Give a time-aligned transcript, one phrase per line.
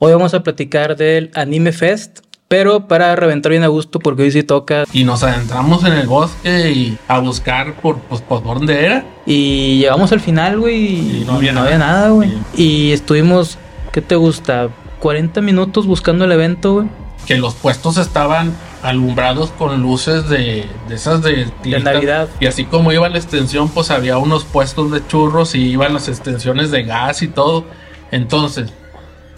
[0.00, 4.30] Hoy vamos a platicar del Anime Fest, pero para reventar bien a gusto porque hoy
[4.30, 4.84] sí toca.
[4.92, 9.04] Y nos adentramos en el bosque y a buscar por, pues, por dónde era.
[9.26, 12.32] Y llegamos al final, güey, y no había nada, güey.
[12.54, 13.58] Y estuvimos,
[13.90, 14.68] ¿qué te gusta?
[15.00, 16.88] 40 minutos buscando el evento, güey.
[17.26, 18.54] Que los puestos estaban
[18.84, 22.28] alumbrados con luces de, de esas de, de Navidad.
[22.38, 26.06] Y así como iba la extensión, pues había unos puestos de churros y iban las
[26.08, 27.64] extensiones de gas y todo.
[28.12, 28.72] Entonces,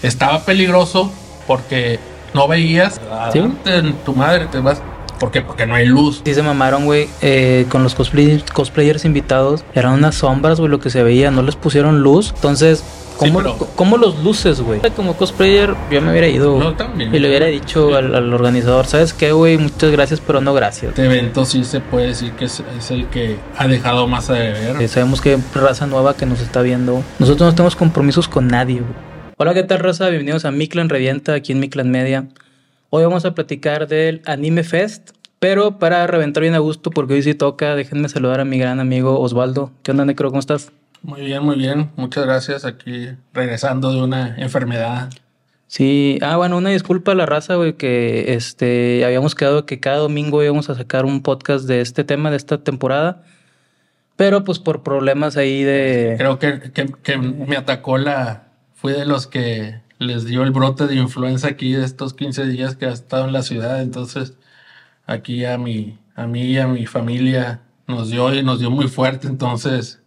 [0.02, 1.12] estaba peligroso
[1.46, 1.98] porque
[2.34, 3.00] no veías
[3.32, 3.42] ¿Sí?
[3.66, 4.80] en tu madre, te vas.
[5.18, 5.42] ¿Por qué?
[5.42, 6.22] Porque no hay luz.
[6.24, 9.64] Sí se mamaron, güey, eh, con los cosplay, cosplayers invitados.
[9.74, 11.30] Eran unas sombras, güey, lo que se veía.
[11.30, 12.32] No les pusieron luz.
[12.36, 12.82] Entonces,
[13.18, 14.80] ¿cómo, Sí, pero- ¿cómo los luces, güey?
[14.96, 17.14] Como cosplayer, yo me hubiera ido No, también.
[17.14, 19.58] y le hubiera dicho al, al organizador, ¿sabes qué, güey?
[19.58, 20.88] Muchas gracias, pero no gracias.
[20.92, 24.34] Este evento sí se puede decir que es, es el que ha dejado más a
[24.34, 24.88] deber.
[24.88, 27.02] Sabemos que raza nueva que nos está viendo.
[27.18, 29.09] Nosotros no tenemos compromisos con nadie, güey.
[29.42, 30.10] Hola, ¿qué tal, raza?
[30.10, 32.28] Bienvenidos a Miclan Revienta, aquí en Miclan Media.
[32.90, 37.22] Hoy vamos a platicar del Anime Fest, pero para reventar bien a gusto, porque hoy
[37.22, 39.72] sí toca, déjenme saludar a mi gran amigo Osvaldo.
[39.82, 40.28] ¿Qué onda, Necro?
[40.28, 40.72] ¿Cómo estás?
[41.00, 41.90] Muy bien, muy bien.
[41.96, 42.66] Muchas gracias.
[42.66, 45.08] Aquí regresando de una enfermedad.
[45.68, 49.96] Sí, ah, bueno, una disculpa a la raza, güey, que este, habíamos quedado que cada
[49.96, 53.22] domingo íbamos a sacar un podcast de este tema, de esta temporada,
[54.16, 56.16] pero pues por problemas ahí de...
[56.18, 58.49] Creo que, que, que me atacó la...
[58.80, 62.76] Fui de los que les dio el brote de influenza aquí de estos 15 días
[62.76, 63.82] que ha estado en la ciudad.
[63.82, 64.34] Entonces,
[65.06, 68.88] aquí a mi, a mí y a mi familia nos dio y nos dio muy
[68.88, 69.26] fuerte.
[69.26, 70.00] Entonces,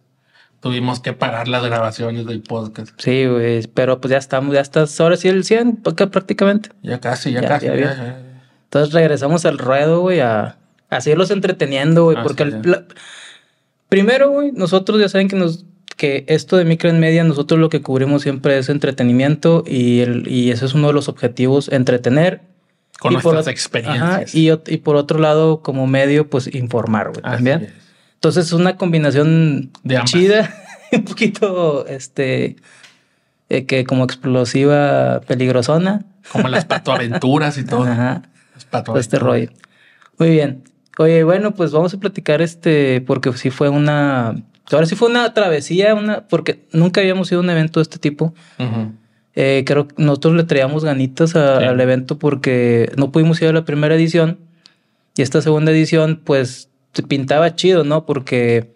[0.60, 2.90] tuvimos que parar las grabaciones del podcast.
[2.98, 6.70] Sí, güey, pero pues ya estamos, ya estás, ahora sí el 100, acá prácticamente.
[6.82, 7.66] Ya casi, ya, Ya, casi.
[7.66, 8.18] ya ya-.
[8.64, 10.56] Entonces regresamos al ruedo, güey, a,
[10.90, 12.86] a seguirlos entreteniendo, güey, Así porque el
[13.88, 15.64] primero, güey, nosotros ya saben que nos
[15.96, 20.28] que esto de micro en media, nosotros lo que cubrimos siempre es entretenimiento y, el,
[20.28, 22.42] y ese es uno de los objetivos, entretener.
[23.00, 24.02] Con Y por nuestras ot- experiencias.
[24.02, 27.62] Ajá, y, y por otro lado, como medio, pues informar, güey, también.
[27.64, 27.72] es.
[28.14, 30.10] Entonces es una combinación De ambas.
[30.10, 30.54] chida,
[30.92, 32.56] un poquito, este,
[33.50, 36.04] eh, que como explosiva, peligrosona.
[36.32, 37.82] Como las patoaventuras y todo.
[37.84, 38.22] Ajá
[38.54, 39.22] Las todo este patoaventuras.
[39.22, 39.50] rollo.
[40.18, 40.62] Muy bien.
[40.98, 44.36] Oye, bueno, pues vamos a platicar este, porque sí fue una,
[44.72, 47.98] ahora sí fue una travesía, una, porque nunca habíamos ido a un evento de este
[47.98, 48.34] tipo.
[49.36, 51.64] Eh, creo que nosotros le traíamos ganitas a- Sí.
[51.64, 54.38] al evento porque no pudimos ir a la primera edición
[55.16, 58.06] y esta segunda edición, pues, se pintaba chido, ¿no?
[58.06, 58.72] Porque,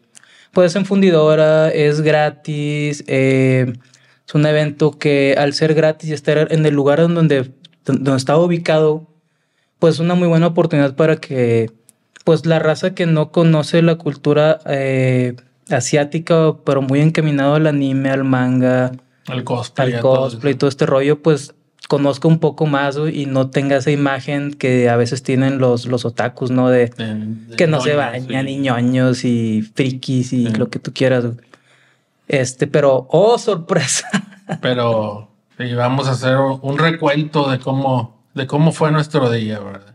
[0.52, 3.72] pues, en fundidora, es gratis, eh,
[4.26, 7.50] es un evento que al ser gratis y estar en el lugar donde,
[7.86, 9.06] donde estaba ubicado,
[9.78, 11.70] pues, una muy buena oportunidad para que,
[12.24, 15.36] pues, la raza que no conoce la cultura eh,
[15.70, 18.92] asiática, pero muy encaminado al anime, al manga,
[19.28, 19.94] El cosplay.
[19.94, 21.54] al cosplay y todo este rollo, pues
[21.88, 26.04] conozca un poco más y no tenga esa imagen que a veces tienen los, los
[26.04, 26.68] otakus, ¿no?
[26.68, 28.52] De De- de que no se ñoños, bañan sí.
[28.52, 30.52] y ñoños y frikis y Sí.
[30.54, 31.24] lo que tú quieras.
[32.26, 34.06] Este, pero, oh, sorpresa.
[34.62, 39.94] Pero sí, vamos a hacer un recuento de cómo, de cómo fue nuestro día, ¿verdad?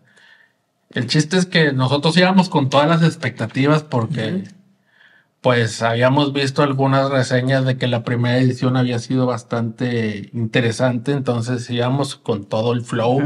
[0.91, 4.43] El chiste es que nosotros íbamos con todas las expectativas porque
[5.43, 11.69] pues habíamos visto algunas reseñas de que la primera edición había sido bastante interesante, entonces
[11.69, 13.21] íbamos con todo el flow.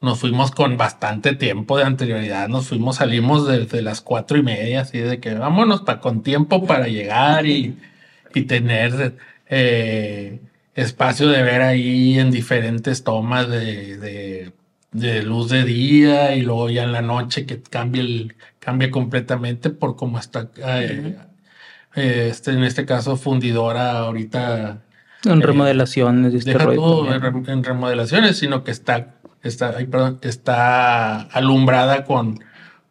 [0.00, 4.80] Nos fuimos con bastante tiempo de anterioridad, nos fuimos, salimos desde las cuatro y media,
[4.82, 7.76] así de que vámonos pa- con tiempo para llegar y,
[8.34, 9.16] y tener
[9.48, 10.40] eh,
[10.74, 14.52] espacio de ver ahí en diferentes tomas de, de-
[14.92, 19.70] de luz de día y luego ya en la noche que cambia, el, cambia completamente
[19.70, 21.16] por cómo está, eh, eh,
[21.94, 24.82] este, en este caso fundidora ahorita
[25.24, 26.80] En Eh, remodelaciones este deja también.
[27.12, 32.38] en, rem- en remodelaciones, sino que está, está, ay, perdón, está alumbrada con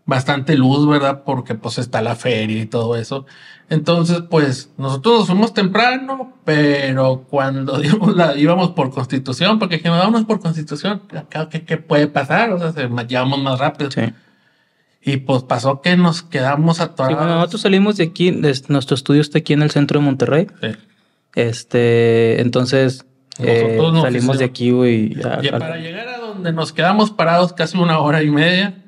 [0.05, 1.23] bastante luz, ¿verdad?
[1.23, 3.25] Porque pues está la feria y todo eso.
[3.69, 9.99] Entonces, pues nosotros nos fuimos temprano, pero cuando dimos la, íbamos por constitución, porque dijimos,
[9.99, 12.51] vámonos por constitución, acá, ¿qué, qué puede pasar?
[12.51, 13.91] O sea, se, llevamos más rápido.
[13.91, 14.01] Sí.
[15.01, 17.17] Y pues pasó que nos quedamos Sí, atorados.
[17.17, 20.47] bueno, nosotros salimos de aquí, es- nuestro estudio está aquí en el centro de Monterrey.
[20.61, 20.67] Sí.
[21.35, 23.05] Este, entonces
[23.39, 25.13] eh, salimos de aquí, güey.
[25.13, 25.15] Y
[25.49, 28.83] para llegar a donde nos quedamos parados casi una hora y media,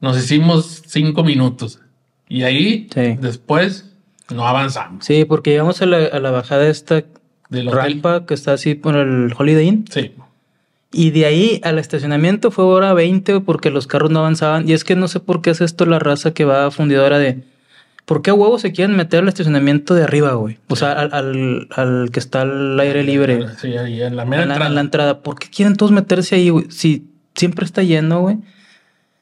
[0.00, 1.80] nos hicimos cinco minutos.
[2.28, 3.16] Y ahí, Sí.
[3.20, 3.92] después,
[4.32, 5.04] no avanzamos.
[5.04, 7.04] Sí, porque llegamos a la, a la bajada esta
[7.50, 7.70] hotel.
[7.70, 9.84] rampa que está así por el Holiday Inn.
[9.90, 10.12] Sí.
[10.92, 14.68] Y de ahí al estacionamiento fue hora 20 güey, porque los carros no avanzaban.
[14.68, 17.18] Y es que no sé por qué hace esto la raza que va a fundidora
[17.18, 17.44] de...
[18.06, 20.58] ¿por qué huevos se quieren meter al estacionamiento de arriba, güey?
[20.66, 23.46] O sea, al, al, al que está al aire libre.
[23.60, 24.68] Sí, ahí en la mera En la, entrada.
[24.68, 25.22] en la entrada.
[25.22, 26.68] ¿Por qué quieren todos meterse ahí, güey?
[26.72, 27.06] Si
[27.36, 28.38] siempre está lleno, güey.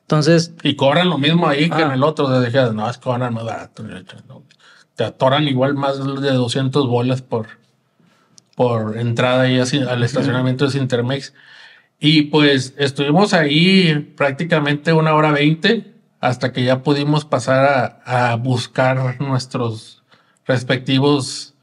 [0.03, 1.95] Entonces, Y cobran lo mismo ahí que en Ah.
[1.95, 2.29] el otro.
[2.41, 3.85] Te dije, no, es que cobran más barato.
[4.97, 7.47] Te atoran igual más de 200 bolas por,
[8.57, 11.35] por entrada ahí así, al estacionamiento de Cintermex.
[12.01, 18.37] Y pues estuvimos ahí prácticamente una hora veinte hasta que ya pudimos pasar a, a
[18.37, 20.03] buscar nuestros
[20.47, 21.55] respectivos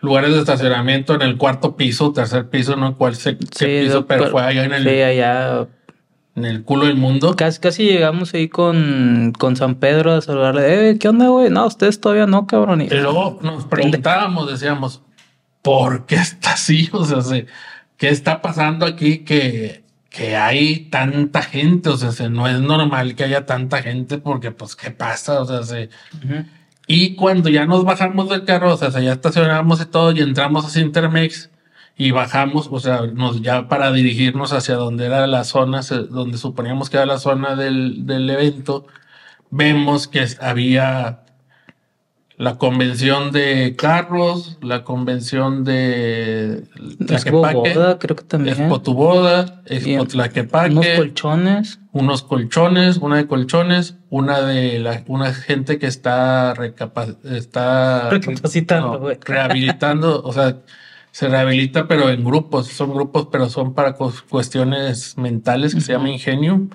[0.00, 4.30] lugares de estacionamiento en el cuarto piso, tercer piso, no cuál sé sí, piso, pero
[4.30, 5.68] fue allá en el, sí, allá.
[6.34, 7.36] en el culo del mundo.
[7.36, 10.90] Casi, casi llegamos ahí con, con San Pedro a saludarle.
[10.90, 11.50] Eh, ¿qué onda, güey?
[11.50, 12.80] No, ustedes todavía no, cabrón.
[12.80, 15.02] Y, Y luego nos preguntábamos, decíamos,
[15.62, 16.88] ¿por qué está así?
[16.92, 17.46] O sea, se-
[18.02, 21.88] ¿qué está pasando aquí que, que hay tanta gente?
[21.88, 25.40] O sea, se- no es normal que haya tanta gente porque, pues, ¿qué pasa?
[25.40, 25.88] O sea, se-
[26.24, 26.44] Ujú.
[26.88, 30.64] y cuando ya nos bajamos del carro, o sea, ya estacionamos y todo y entramos
[30.66, 31.50] a Cintermex
[31.96, 36.90] y bajamos, o sea, nos, ya para dirigirnos hacia donde era la zona, donde suponíamos
[36.90, 38.86] que era la zona del, del evento,
[39.50, 41.21] vemos que había
[42.42, 46.64] la convención de carros, la convención de
[46.98, 48.58] Expo Boda, creo que también.
[48.58, 51.78] Expo tu boda, Expo Tlaquepaque, Unos colchones.
[51.92, 56.52] unos colchones, una de colchones, una de la, una gente que está
[57.22, 60.62] está Recapacitando, no, rehabilitando, o sea,
[61.12, 66.10] se rehabilita pero en grupos, son grupos pero son para cuestiones mentales que se llama
[66.10, 66.66] Ingenio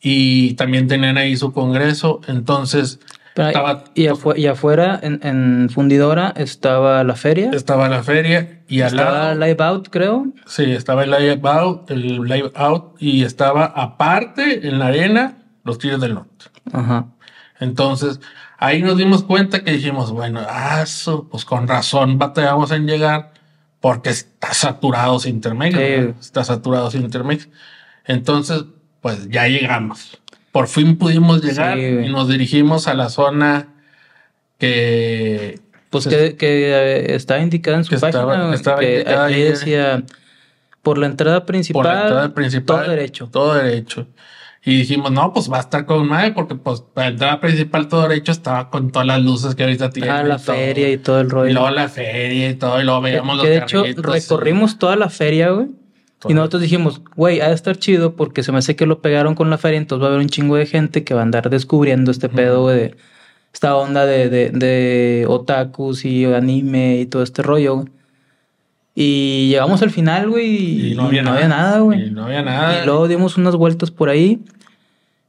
[0.00, 3.00] y también tenían ahí su congreso, entonces
[3.38, 7.50] Pero ahí- estaba y, afu- y afuera, en, en Fundidora, estaba la feria.
[7.52, 10.26] estaba la feria y al Estaba lado Live Out, creo.
[10.46, 15.78] Sí, estaba el live out, el live out y estaba aparte en la arena los
[15.78, 16.46] Tigres del Norte.
[16.72, 17.06] Ajá.
[17.60, 18.20] Entonces,
[18.58, 23.32] ahí nos dimos cuenta que dijimos, bueno, ah, eso, pues con razón batallamos en llegar
[23.80, 25.82] porque está saturado sin Intermex, Sí.
[26.00, 26.14] ¿no?
[26.20, 27.48] está saturado sin Intermex.
[28.04, 28.64] Entonces,
[29.00, 30.18] pues ya llegamos.
[30.52, 33.68] Por fin pudimos llegar Sí, y nos dirigimos a la zona
[34.58, 35.60] que
[35.90, 38.20] Pues se- que, que, eh, estaba indicada en su Que página.
[38.20, 40.02] estaba- güey, estaba que indicada ahí decía,
[40.82, 42.76] por la entrada principal, por la entrada principal.
[42.84, 43.28] todo derecho.
[43.30, 44.06] Todo derecho.
[44.64, 48.02] Y dijimos, no, pues va a estar con madre, porque pues la entrada principal todo
[48.08, 50.10] derecho estaba con todas las luces que ahorita tiene.
[50.10, 50.56] Ah, la y todo.
[50.56, 51.50] feria y todo el rollo.
[51.50, 54.78] Y luego la feria y todo, y luego Que- veíamos que los de hecho recorrimos
[54.78, 55.68] toda la feria, güey.
[56.18, 56.32] Todo.
[56.32, 59.34] Y nosotros dijimos, güey, ha de estar chido porque se me hace que lo pegaron
[59.34, 61.48] con la feria, entonces va a haber un chingo de gente que va a andar
[61.50, 62.96] descubriendo este pedo, güey, de
[63.52, 67.84] esta onda de, de, de otakus y anime y todo este rollo.
[69.00, 71.46] Y llegamos al final, güey, y, no había nada.
[71.46, 72.08] nada, güey.
[72.08, 72.82] Y no había nada.
[72.82, 74.42] Y luego dimos unas vueltas por ahí.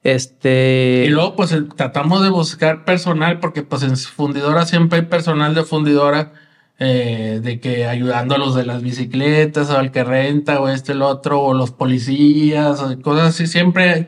[0.03, 1.03] Este.
[1.05, 5.63] Y luego, pues tratamos de buscar personal, porque pues en fundidora siempre hay personal de
[5.63, 6.31] fundidora,
[6.79, 10.93] eh, de que ayudando a los de las bicicletas, o al que renta, o este,
[10.93, 14.07] el otro, o los policías, o cosas así, siempre.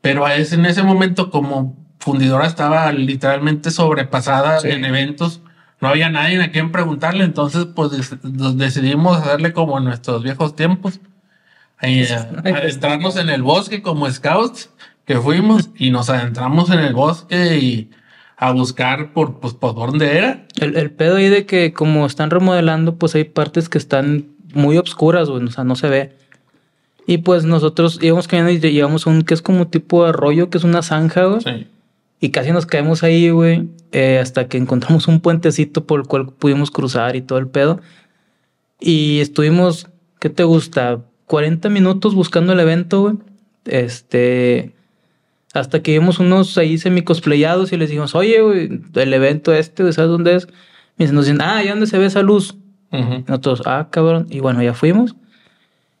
[0.00, 4.68] Pero a ese- en ese momento, como fundidora estaba literalmente sobrepasada Sí.
[4.68, 5.40] en eventos,
[5.80, 7.90] no había nadie a quien preguntarle, entonces pues
[8.56, 11.00] decidimos hacerle como en nuestros viejos tiempos.
[12.14, 14.70] A- adentrarnos en el bosque como scouts
[15.04, 17.90] que fuimos y nos adentramos en el bosque y
[18.36, 20.46] a buscar por, pues, por dónde era.
[20.60, 24.76] El, el pedo ahí de que como están remodelando, pues hay partes que están muy
[24.76, 26.12] obscuras, güey, o sea, no se ve.
[27.06, 30.50] Y pues nosotros íbamos cayendo y llegamos a un que es como tipo de arroyo,
[30.50, 31.40] que es una zanja, güey.
[31.40, 31.66] Sí.
[32.20, 36.32] Y casi nos caemos ahí, güey, eh, hasta que encontramos un puentecito por el cual
[36.32, 37.80] pudimos cruzar y todo el pedo.
[38.80, 39.88] Y estuvimos,
[40.18, 41.02] ¿qué te gusta?
[41.26, 43.16] 40 minutos buscando el evento, güey.
[43.64, 44.75] Este,
[45.60, 50.10] hasta que vimos unos ahí semi-cosplayados y les dijimos, oye, güey, el evento este, ¿sabes
[50.10, 50.48] dónde es?
[50.98, 52.56] Y nos dicen, ah, ¿y dónde se ve esa luz?
[52.92, 53.24] Ujú.
[53.26, 54.26] Nosotros, ah, cabrón.
[54.30, 55.14] Y bueno, ya fuimos.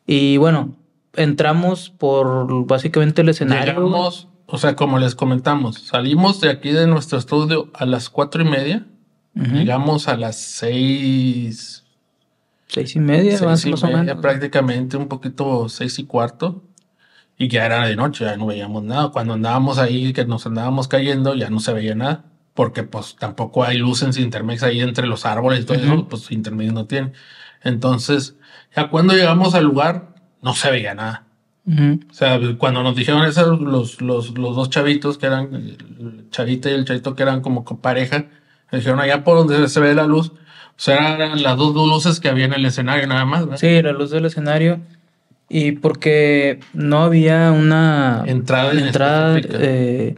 [0.06, 0.74] Y bueno,
[1.14, 3.74] entramos por básicamente el escenario.
[3.74, 8.42] Llegamos, o sea, como les comentamos, salimos de aquí de nuestro estudio a las cuatro
[8.42, 8.86] y media.
[9.34, 9.54] Ujú.
[9.56, 11.82] Llegamos a las seis,
[12.68, 14.22] Seis y media, seis más, y más o media, menos.
[14.22, 16.62] prácticamente un poquito seis y cuarto.
[17.38, 19.10] Y ya era de noche, ya no veíamos nada.
[19.10, 22.24] Cuando andábamos ahí, que nos andábamos cayendo, ya no se veía nada.
[22.54, 25.86] Porque pues tampoco hay luz en Intermex ahí entre los árboles todo Ujú.
[25.86, 27.12] eso, pues Intermex no tiene.
[27.62, 28.36] Entonces,
[28.74, 31.24] ya cuando llegamos al lugar, no se veía nada.
[31.66, 32.00] Ujú.
[32.10, 36.70] O sea, cuando nos dijeron eso, los, los, los dos chavitos que eran, el chavita
[36.70, 38.26] y el chavito que eran como co- pareja,
[38.72, 40.28] dijeron allá por donde se ve la luz.
[40.28, 43.56] O sea, eran las dos luces que había en el escenario nada más, ¿verdad?
[43.58, 44.80] Sí, la luz del escenario.
[45.48, 50.16] Y porque no había una Entrada en entrada eh,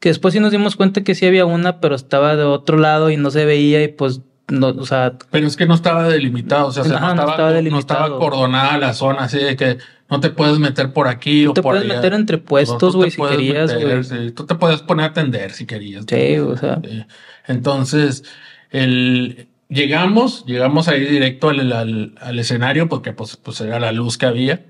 [0.00, 3.10] Que después sí nos dimos cuenta que sí había una, pero estaba de otro lado
[3.10, 6.66] y no se veía y pues no, o sea, Pero es que no estaba delimitado,
[6.66, 7.80] o sea, se- no, no estaba, estaba no delimitado.
[8.04, 9.78] estaba acordonada la zona, así de que
[10.10, 11.94] no te puedes meter por aquí o te por puedes allá.
[11.96, 14.04] meter entre No, puestos, güey, si querías, meter, güey.
[14.04, 16.04] sí, Tú te puedes poner a atender si querías.
[16.06, 16.78] Sí, o sea.
[16.84, 17.04] Sí.
[17.46, 18.24] Entonces,
[18.70, 24.16] el, llegamos, llegamos ahí directo al, al- al escenario porque pues, pues era la luz
[24.18, 24.64] que había.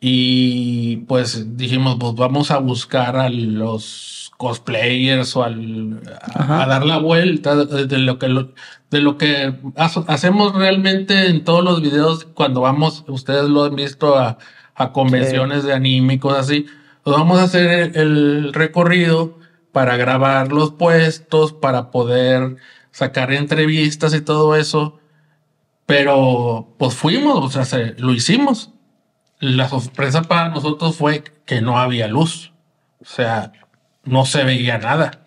[0.00, 6.00] Y pues dijimos, pues vamos a buscar a los cosplayers o al,
[6.34, 8.52] a, a dar la vuelta de, de lo que lo-
[8.90, 13.74] de lo que ha- hacemos realmente en todos los videos cuando vamos, ustedes lo han
[13.76, 14.38] visto a,
[14.76, 16.66] a convenciones de anime y cosas así.
[17.02, 19.36] Pues vamos a hacer el, el recorrido
[19.72, 22.56] para grabar los puestos, para poder
[22.98, 24.98] sacar entrevistas y todo eso.
[25.86, 28.72] Pero pues fuimos, o sea, se- lo hicimos.
[29.40, 32.52] La sorpresa para nosotros fue que no había luz.
[33.00, 33.52] O sea,
[34.04, 35.24] no se veía nada.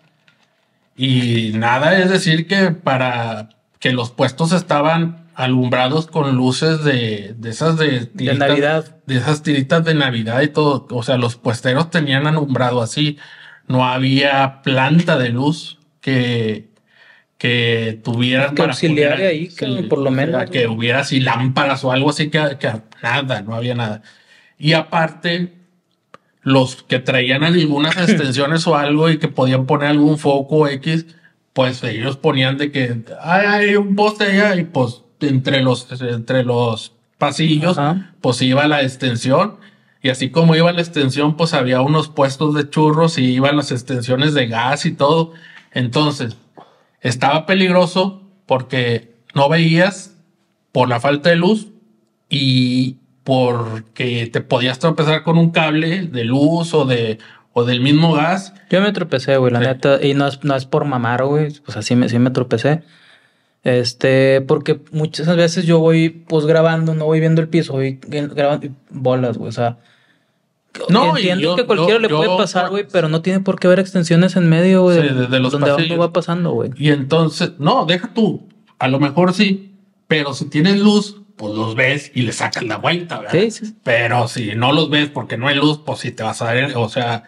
[0.96, 3.48] Y nada es decir que para
[3.80, 8.96] que los puestos estaban alumbrados con luces de, de esas de, De Navidad.
[9.06, 10.86] de esas tiritas de Navidad y todo.
[10.90, 13.16] O sea, los puesteros tenían alumbrado así.
[13.66, 16.70] No había planta de luz que,
[17.42, 21.18] que tuvieran Que auxiliare poner ahí, cabrón, por lo o sea, menos, que hubiera así
[21.18, 22.70] lámparas o algo así que, que
[23.02, 24.02] nada, no había nada.
[24.60, 25.52] Y aparte,
[26.42, 31.04] los que traían algunas extensiones o algo y que podían poner algún foco X,
[31.52, 36.44] pues ellos ponían de que "Ay, hay un poste allá y pues entre los, entre
[36.44, 38.12] los pasillos, Ajá.
[38.20, 39.56] pues iba la extensión.
[40.00, 43.72] Y así como iba la extensión, pues había unos puestos de churros y iban las
[43.72, 45.32] extensiones de gas y todo.
[45.72, 46.36] Entonces,
[47.02, 50.16] estaba peligroso porque no veías
[50.72, 51.68] por la falta de luz
[52.30, 57.18] y porque te podías tropezar con un cable de luz o de
[57.52, 58.54] o del mismo gas.
[58.70, 59.66] Yo me tropecé, güey, la Sí.
[59.66, 59.98] neta.
[60.04, 61.52] Y no es, no es por mamar, güey.
[61.64, 62.82] Pues así me, sí me tropecé.
[63.62, 68.68] Este, porque muchas veces yo voy pues grabando, no voy viendo el piso, voy grabando
[68.90, 69.50] bolas, güey.
[69.50, 69.78] O sea,
[70.88, 73.58] No, entiendo yo- que cualquiera yo- le puede yo- pasar, güey, pero no tiene por
[73.58, 75.00] qué haber extensiones en medio, güey.
[75.02, 76.00] Sí, de- de los donde pasillos.
[76.00, 76.70] va pasando, güey.
[76.76, 78.48] Y entonces, no, deja tú.
[78.78, 79.74] A lo mejor sí,
[80.08, 83.32] pero si tienes luz, pues los ves y le sacas la vuelta, ¿verdad?
[83.32, 83.74] Sí, sí.
[83.82, 86.72] Pero si no los ves porque no hay luz, pues sí te vas a dar,
[86.76, 87.24] o sea,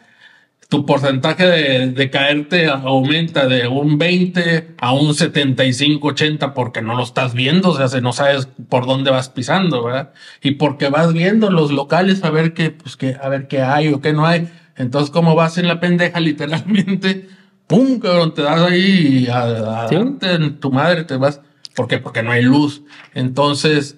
[0.68, 6.94] tu porcentaje de, de caerte aumenta de un 20 a un 75, 80 porque no
[6.97, 10.12] lo estás viendo, o sea, no sabes por dónde vas pisando, ¿verdad?
[10.42, 13.88] Y porque vas viendo los locales a ver qué, pues que, a ver qué hay
[13.88, 14.49] o qué no hay.
[14.76, 17.28] Entonces, como vas en la pendeja, literalmente,
[17.66, 19.94] pum, cabrón, te das ahí y a, a Sí.
[19.97, 21.40] darte en tu madre te vas.
[21.76, 21.99] ¿Por qué?
[21.99, 22.83] Porque no hay luz.
[23.14, 23.97] Entonces,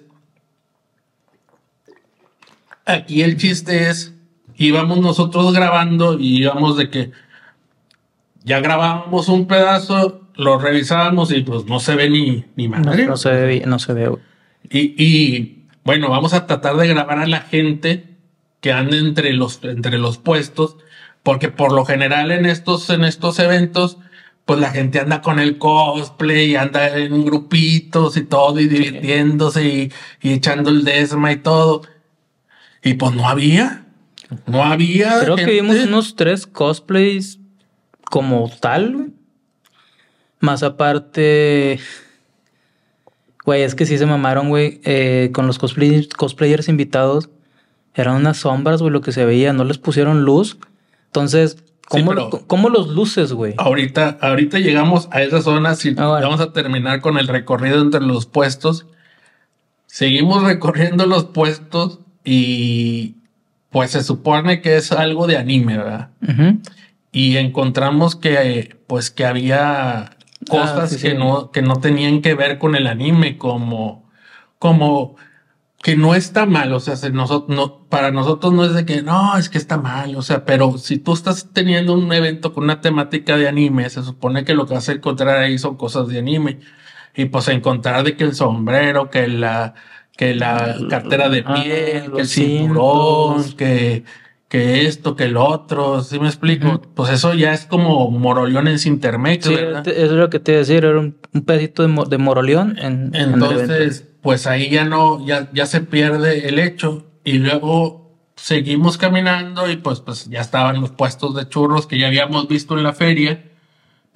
[2.85, 4.13] aquí el chiste es,
[4.57, 7.11] íbamos nosotros grabando y íbamos de que
[8.43, 13.05] ya grabábamos un pedazo, lo revisábamos y pues no se ve ni, ni madre.
[13.05, 14.11] no se ve, no se ve.
[14.69, 18.17] Y, y, bueno, vamos a tratar de grabar a la gente
[18.61, 20.77] que ande entre los, entre los puestos,
[21.23, 23.97] porque por lo general en estos, en estos eventos,
[24.45, 29.63] pues la gente anda con el cosplay y anda en grupitos y todo y divirtiéndose
[29.65, 31.81] y, y echando el desma y todo.
[32.81, 33.86] Y pues no había,
[34.45, 35.19] no había.
[35.21, 37.39] Creo que vimos unos tres cosplays
[38.09, 39.07] como tal, güey.
[40.39, 41.79] Más aparte.
[43.45, 44.81] Güey, es que sí se mamaron, güey.
[44.83, 47.29] eh, con los cosplayers, cosplayers invitados.
[47.95, 49.53] Eran unas sombras, güey, lo que se veía.
[49.53, 50.57] No les pusieron luz.
[51.07, 53.55] Entonces, ¿cómo, ¿cómo los luces, güey?
[53.57, 55.75] Ahorita, ahorita llegamos a esa zona.
[55.75, 58.85] Si Ah, vamos a terminar con el recorrido entre los puestos.
[59.87, 63.15] Seguimos recorriendo los puestos y
[63.77, 66.09] pues se supone que es algo de anime, ¿verdad?
[67.11, 70.17] Y encontramos que pues que había
[70.49, 71.17] cosas Ah, sí, que sí.
[71.17, 74.07] no que no tenían que ver con el anime como
[74.59, 75.15] como
[75.83, 79.03] que no está mal, o sea, se- nosotros no, para nosotros no es de que
[79.03, 82.63] no, es que está mal, o sea, pero si tú estás teniendo un evento con
[82.63, 86.07] una temática de anime, se supone que lo que vas a encontrar ahí son cosas
[86.07, 86.59] de anime.
[87.15, 89.75] Y pues encontrar de que el sombrero, que la,
[90.17, 93.55] que la cartera de Ah, piel, que el cinturón, cintos.
[93.55, 94.03] que,
[94.49, 96.81] que esto, que el otro, ¿sí me explico?
[96.95, 99.87] Pues eso ya es como morollón en Cintermex, Sí, ¿verdad?
[99.87, 100.83] eso es lo que te iba a decir.
[100.85, 103.11] Era un, un pedacito de, de moroleón en.
[103.13, 107.05] Entonces, pues ahí ya no, ya, ya se pierde el hecho.
[107.23, 112.07] Y luego seguimos caminando y pues, pues ya estaban los puestos de churros que ya
[112.07, 113.46] habíamos visto en la feria.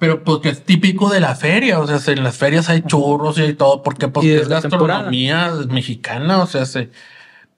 [0.02, 3.38] Pero porque es típico de la feria, o sea, se- en las ferias hay churros
[3.38, 5.02] y hay todo, porque pues de es temporada.
[5.04, 6.90] gastronomía mexicana, o sea, se,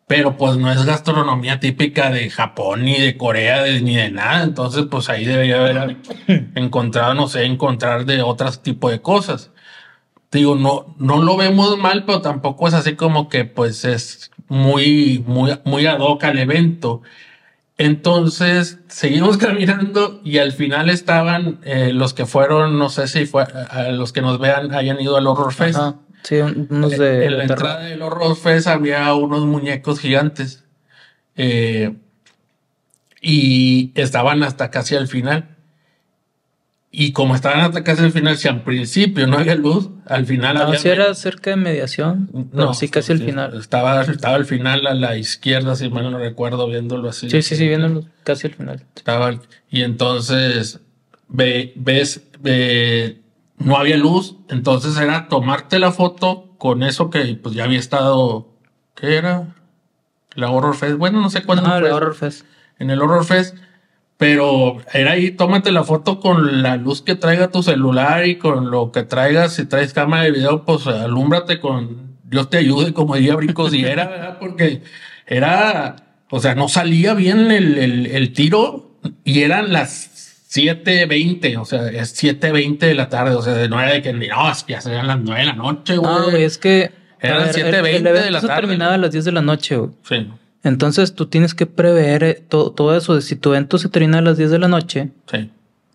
[0.07, 4.43] pero pues no es gastronomía típica de Japón ni de Corea ni de nada.
[4.43, 5.97] Entonces, pues ahí debería haber
[6.55, 9.51] encontrado, no sé, encontrar de otros tipo de cosas.
[10.31, 15.25] Digo, no, no lo vemos mal, pero tampoco es así como que pues es muy,
[15.27, 17.01] muy, muy ad hoc al evento.
[17.77, 23.45] Entonces seguimos caminando y al final estaban eh, los que fueron, no sé si fue
[23.45, 25.79] a los que nos vean hayan ido al Horror Fest.
[26.23, 27.27] Sí, unos de.
[27.27, 30.65] En la entrada del Horror Fest había unos muñecos gigantes.
[31.37, 31.97] Eh,
[33.21, 35.54] y estaban hasta casi al final.
[36.97, 40.55] Y como estaban hasta casi al final, si al principio no había luz, al final
[40.55, 40.79] no, había.
[40.79, 42.31] si era cerca de mediación.
[42.53, 43.59] No, sí, casi al final.
[43.59, 47.29] Estaba, estaba al final a la izquierda, si mal no recuerdo, viéndolo así.
[47.29, 48.85] Sí, sí, sí, viéndolo casi al final.
[48.95, 50.79] Estaba, y entonces
[51.27, 53.23] ve, ves, ve,
[53.59, 58.53] no había luz, entonces era tomarte la foto con eso que pues ya había estado.
[58.95, 59.53] ¿Qué era?
[60.37, 60.97] La Horror Fest.
[60.97, 61.67] Bueno, no sé cuándo.
[61.67, 62.47] Ah, la Horror Fest.
[62.79, 63.57] En el Horror Fest
[64.17, 68.71] pero era ahí, tómate la foto con la luz que traiga tu celular y con
[68.71, 69.55] lo que traigas.
[69.55, 73.85] Si traes cámara de video, pues alúmbrate con Dios te ayude, como diría Brincos, y
[73.85, 74.39] era, ¿verdad?
[74.39, 74.83] Porque
[75.27, 75.97] era,
[76.31, 80.15] o sea, no salía bien el, el, el tiro y eran las
[80.55, 84.51] 7.20, o sea, es 7.20 de la tarde, o sea, no era de que no,
[84.51, 86.13] es que ya serían las 9 de la noche, güey.
[86.13, 86.93] No, es que.
[87.21, 88.55] Eran 7.20 de la tarde.
[88.61, 89.91] terminaba a las 10 de la noche, güey.
[90.09, 90.29] Sí.
[90.65, 93.21] Entonces tú tienes que prever eh, todo, todo eso.
[93.21, 95.51] Si tu evento se termina a las 10 de la noche, Sí.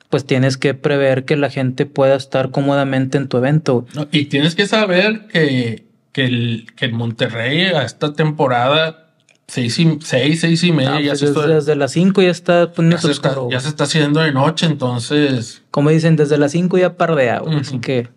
[0.09, 3.85] pues tienes que prever que la gente pueda estar cómodamente en tu evento.
[3.95, 9.07] No, y tienes que saber que, que, el, que en Monterrey a esta temporada,
[9.47, 12.21] seis, y, seis, seis y media, Ah, ya, pues se desde, está, desde las 5
[12.21, 16.15] ya está ya, poniéndose se está, ya se está haciendo de noche, entonces, Como dicen,
[16.15, 17.53] desde las 5 ya pardea, güey.
[17.55, 17.61] Ujú.
[17.61, 18.07] Así que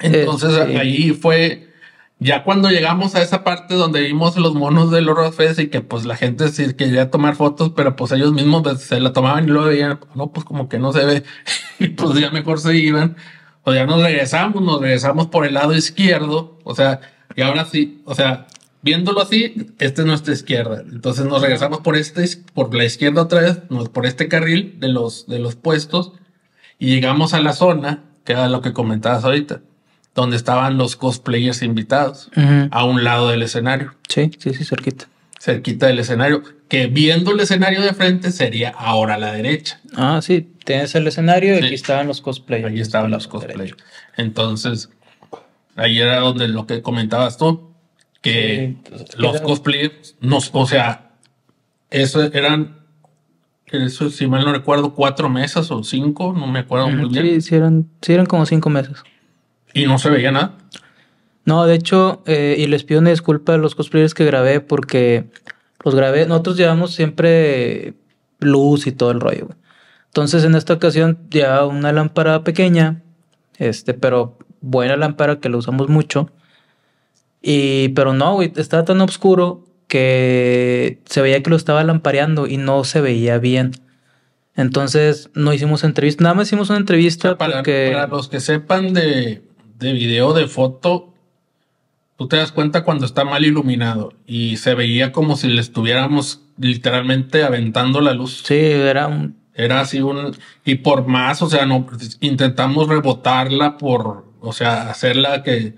[0.00, 1.68] entonces Este- ahí fue,
[2.22, 5.80] ya cuando llegamos a esa parte donde vimos los monos del Horror Fest y que
[5.80, 9.44] pues la gente sí quería tomar fotos, pero pues ellos mismos pues, se la tomaban
[9.44, 11.24] y luego veían, no, pues como que no se ve,
[11.78, 13.16] y pues ya mejor se iban,
[13.64, 17.00] o ya nos regresamos, nos regresamos por el lado izquierdo, o sea,
[17.34, 18.46] y ahora sí, o sea,
[18.82, 22.24] viéndolo así, esta es nuestra izquierda, entonces nos regresamos por este,
[22.54, 23.60] por la izquierda otra vez,
[23.92, 26.12] por este carril de los, de los puestos,
[26.78, 29.62] y llegamos a la zona, que era lo que comentabas ahorita,
[30.14, 32.30] donde estaban los cosplayers invitados,
[32.70, 35.06] a un lado del escenario, sí, sí, sí, cerquita.
[35.40, 39.80] cerquita del escenario, que viendo el escenario de frente sería ahora a la derecha.
[39.96, 41.64] Ah, sí, tienes el escenario y Sí.
[41.66, 42.70] aquí estaban los cosplayers.
[42.72, 43.76] Ahí estaban los cosplayers.
[44.16, 44.90] Entonces,
[45.76, 47.72] ahí era donde lo que comentabas tú,
[48.20, 51.10] que Sí, los cosplayers, nos, o sea,
[51.90, 52.78] eso eran,
[53.66, 57.48] eso si mal no recuerdo, cuatro mesas o cinco, no me acuerdo muy bien, Sí,
[57.48, 58.98] sí eran, sí eran como cinco meses.
[59.74, 60.54] Y no se veía nada.
[61.44, 65.24] No, de hecho, eh, y les pido una disculpa a los cosplayers que grabé porque
[65.84, 66.26] los grabé.
[66.26, 67.94] Nosotros llevamos siempre
[68.38, 69.46] luz y todo el rollo.
[69.46, 69.58] güey.
[70.06, 73.02] Entonces, en esta ocasión, ya una lámpara pequeña,
[73.58, 76.30] este, pero buena lámpara que la usamos mucho.
[77.40, 82.56] Y, pero no, güey, estaba tan oscuro que se veía que lo estaba lampareando y
[82.56, 83.72] no se veía bien.
[84.54, 86.22] Entonces, no hicimos entrevista.
[86.22, 87.90] Nada más hicimos una O entrevista sea, para, porque.
[87.92, 89.42] para los que sepan de,
[89.82, 91.12] de video, de foto,
[92.16, 96.42] tú te das cuenta cuando está mal iluminado y se veía como si le estuviéramos
[96.56, 98.42] literalmente aventando la luz.
[98.44, 100.36] Sí, era un, Era así un...
[100.64, 101.86] Y por más, o sea, no
[102.20, 105.74] intentamos rebotarla por, o sea, hacerla que,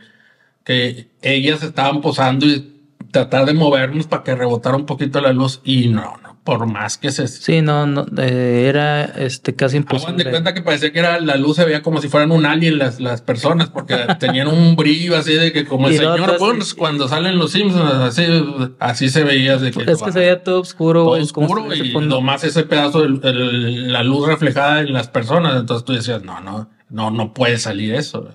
[0.64, 2.70] que ellas estaban posando y
[3.10, 6.98] tratar de movernos para que rebotara un poquito la luz y no, no, por más
[6.98, 7.26] que se...
[7.26, 10.30] Sí, no, no, eh, era este casi Hagan de imposible.
[10.30, 13.00] cuenta que parecía que era la luz se veía como si fueran un alien las,
[13.00, 17.08] las personas, porque tenían un brillo así de que como el no, señor Burns cuando
[17.08, 18.24] salen los Simpsons, así,
[18.78, 22.44] así se veía de que Es que se veía todo oscuro, todo oscuro y nomás
[22.44, 25.58] ese pedazo de la luz reflejada en las personas.
[25.58, 28.28] Entonces tú decías, no, no, no, no puede salir eso.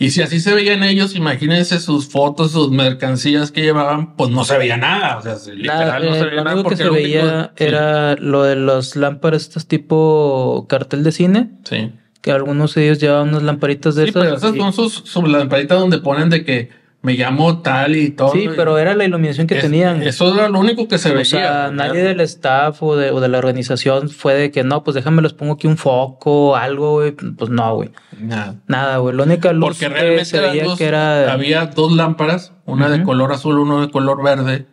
[0.00, 4.44] Y si así se veían ellos, imagínense sus fotos, sus mercancías que llevaban, pues no
[4.44, 5.18] se veía nada.
[5.18, 8.16] O sea, literal no se eh, veía lo nada único que se lo veía era
[8.16, 11.92] lo de las lámparas, estas tipo cartel de cine, Sí.
[12.22, 14.22] que algunos de ellos llevaban unas lamparitas de Sí, esas.
[14.24, 16.70] pero esas y- son sus, sus lamparitas donde ponen de que
[17.02, 18.32] me llamo tal y todo.
[18.32, 20.02] sí, pero era la iluminación que Es- tenían.
[20.02, 21.24] Eso era lo único que se o veía.
[21.24, 24.94] sea, nadie del staff o de, o de la organización fue de que no, pues
[24.94, 27.12] déjame les pongo aquí un foco, algo, güey.
[27.12, 27.90] Pues no, güey.
[28.18, 28.56] Nada.
[28.66, 29.16] Nada, güey.
[29.16, 31.32] La única luz Porque que realmente se eran veía dos- que era.
[31.32, 33.06] había dos lámparas, una de Ujú.
[33.06, 34.66] color azul, una de color verde.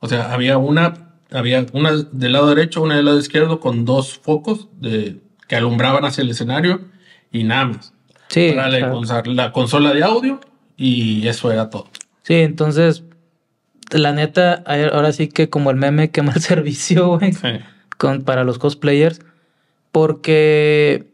[0.00, 0.94] O sea, había una,
[1.32, 5.16] había una del lado derecho, una del lado izquierdo con dos focos de,
[5.48, 6.82] que alumbraban hacia el escenario
[7.32, 7.92] y nada más.
[8.28, 10.40] Sí, Para la, o la consola de audio
[10.76, 11.88] y eso era todo.
[12.22, 13.04] Sí, entonces
[13.90, 17.32] la neta, ahora sí que como el meme quema el servicio, güey,
[17.96, 19.20] con, para los cosplayers,
[19.92, 21.06] porque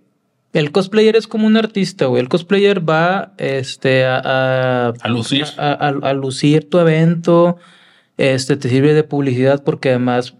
[0.52, 2.20] el cosplayer es como un artista, güey.
[2.22, 5.46] El cosplayer va este, a, a, lucir.
[5.56, 7.58] A, lucir tu evento,
[8.18, 10.34] este, te sirve de publicidad porque además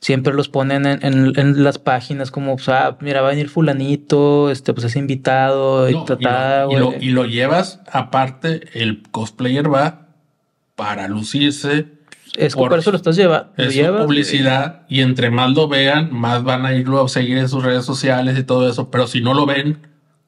[0.00, 4.50] siempre los ponen en, en, las páginas como, o sea, mira, va a venir fulanito,
[4.50, 10.08] este, pues es invitado y, lo, y, lo, llevas aparte, el cosplayer va
[10.74, 11.86] para lucirse.
[12.36, 13.50] Es por, eso lo estás llevando.
[13.56, 17.64] Es publicidad y entre más lo vean, más van a irlo a seguir en sus
[17.64, 18.90] redes sociales y todo eso.
[18.90, 19.78] Pero si no lo ven,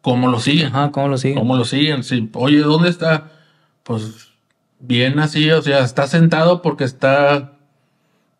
[0.00, 0.68] ¿cómo lo siguen?
[0.68, 1.38] Ajá, ¿cómo lo siguen?
[1.38, 2.02] ¿Cómo lo siguen?
[2.02, 3.33] Si, Oye, ¿dónde está?
[3.83, 4.28] Pues
[4.81, 7.58] bien así, o sea, está sentado porque está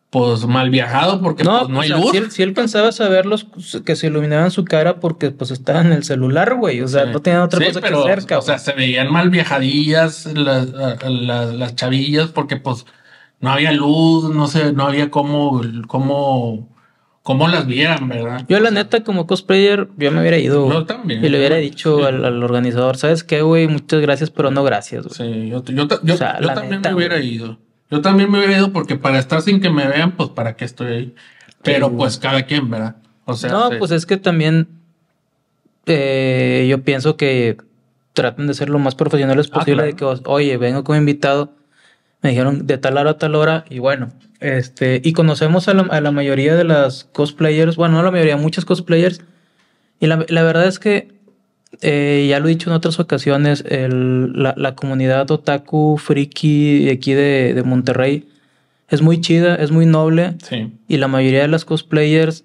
[0.09, 2.33] pues mal viajado porque no, pues, no hay luz.
[2.33, 3.47] Si él, pensaba saberlos
[3.85, 6.81] que se iluminaban su cara porque pues estaba en el celular, güey.
[6.81, 10.69] O sea, no tenían otra cosa que hacer, O sea, se veían mal viajadillas las,
[11.03, 12.85] las, chavillas porque pues
[13.39, 16.75] no había luz, no sé, no había cómo, cómo,
[17.21, 18.45] cómo las vieran, ¿verdad?
[18.49, 20.71] Yo la neta como cosplayer, yo me hubiera ido.
[20.71, 21.23] Yo también.
[21.23, 23.67] Y le hubiera dicho al, organizador, ¿sabes qué, güey?
[23.67, 25.33] Muchas gracias, pero no gracias, güey.
[25.33, 27.59] Sí, yo, yo, yo, también me hubiera ido.
[27.91, 30.65] Yo también me hubiera ido porque para estar sin que me vean, pues para qué
[30.65, 31.15] estoy ahí.
[31.63, 32.97] Pero pues cada quien, ¿verdad?
[33.25, 33.51] O sea.
[33.51, 34.67] No, pues es que también
[35.85, 37.57] eh, yo pienso que
[38.13, 39.83] traten de ser lo más profesionales ah, posible.
[39.83, 41.53] De que, oye, vengo como invitado.
[42.21, 43.65] Me dijeron de tal hora a tal hora.
[43.69, 47.75] Y bueno, este, y conocemos a la, a la mayoría de las cosplayers.
[47.75, 49.21] Bueno, no la mayoría, muchas cosplayers.
[49.99, 51.18] Y la, la verdad es que
[51.81, 58.27] eh, ya lo he dicho en otras ocasiones, la, comunidad otaku friki aquí de, Monterrey
[58.89, 60.35] es muy chida, es muy noble.
[60.87, 62.43] Y la mayoría de las cosplayers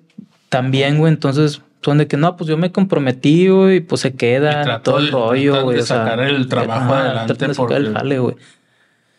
[0.51, 1.13] también, güey.
[1.13, 4.99] Entonces son de que no, pues yo me comprometí, güey, y pues se queda todo
[4.99, 5.79] el rollo, güey.
[5.79, 7.47] De sacar el trabajo adelante.
[7.47, 8.37] De sacar el jale, güey.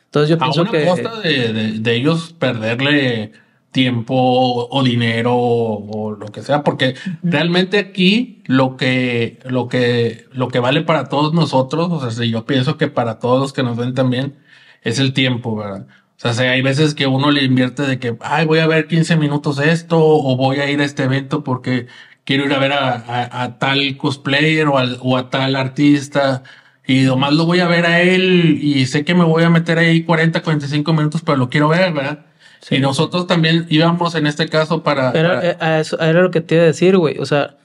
[0.06, 0.86] Entonces yo pienso que.
[0.86, 3.34] costa de, de ellos perderle
[3.76, 10.48] tiempo o dinero o, lo que sea, porque realmente aquí lo que, lo que, lo
[10.48, 13.64] que vale para todos nosotros, o sea, si yo pienso que para todos los que
[13.64, 14.38] nos ven también,
[14.82, 15.88] es el tiempo, ¿verdad?
[16.24, 19.18] O sea, hay veces que uno le invierte de que, ay, voy a ver 15
[19.18, 21.88] minutos esto, o voy a ir a este evento porque
[22.24, 26.44] quiero ir a ver a, tal cosplayer o, o a tal artista,
[26.88, 29.80] y nomás lo voy a ver a él y sé que me voy a meter
[29.80, 32.26] ahí 40, 45 minutos, pero lo quiero ver, ¿verdad?
[32.70, 35.12] Y nosotros también íbamos en este caso para...
[35.12, 37.20] Era, eh, eso, era lo que te iba a decir, güey.
[37.20, 37.56] O sea,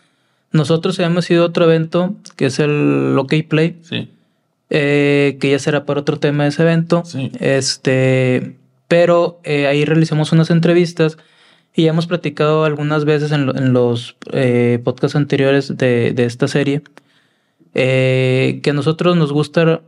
[0.52, 3.78] nosotros habíamos ido a otro evento, que es el OK Play.
[3.82, 4.10] Sí.
[4.68, 7.02] Eh, que ya será para otro tema de ese evento.
[7.04, 7.32] Sí.
[7.40, 8.56] Este,
[8.88, 11.16] pero eh, ahí realizamos unas entrevistas
[11.74, 14.16] y ya hemos platicado algunas veces en, los
[14.84, 16.82] podcasts anteriores de, de esta serie
[17.72, 19.80] que a nosotros nos gusta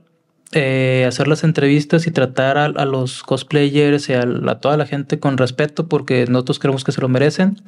[0.52, 4.24] eh, hacer las entrevistas y tratar a, los cosplayers y a,
[4.60, 7.60] toda la gente con respeto porque nosotros creemos que se lo merecen.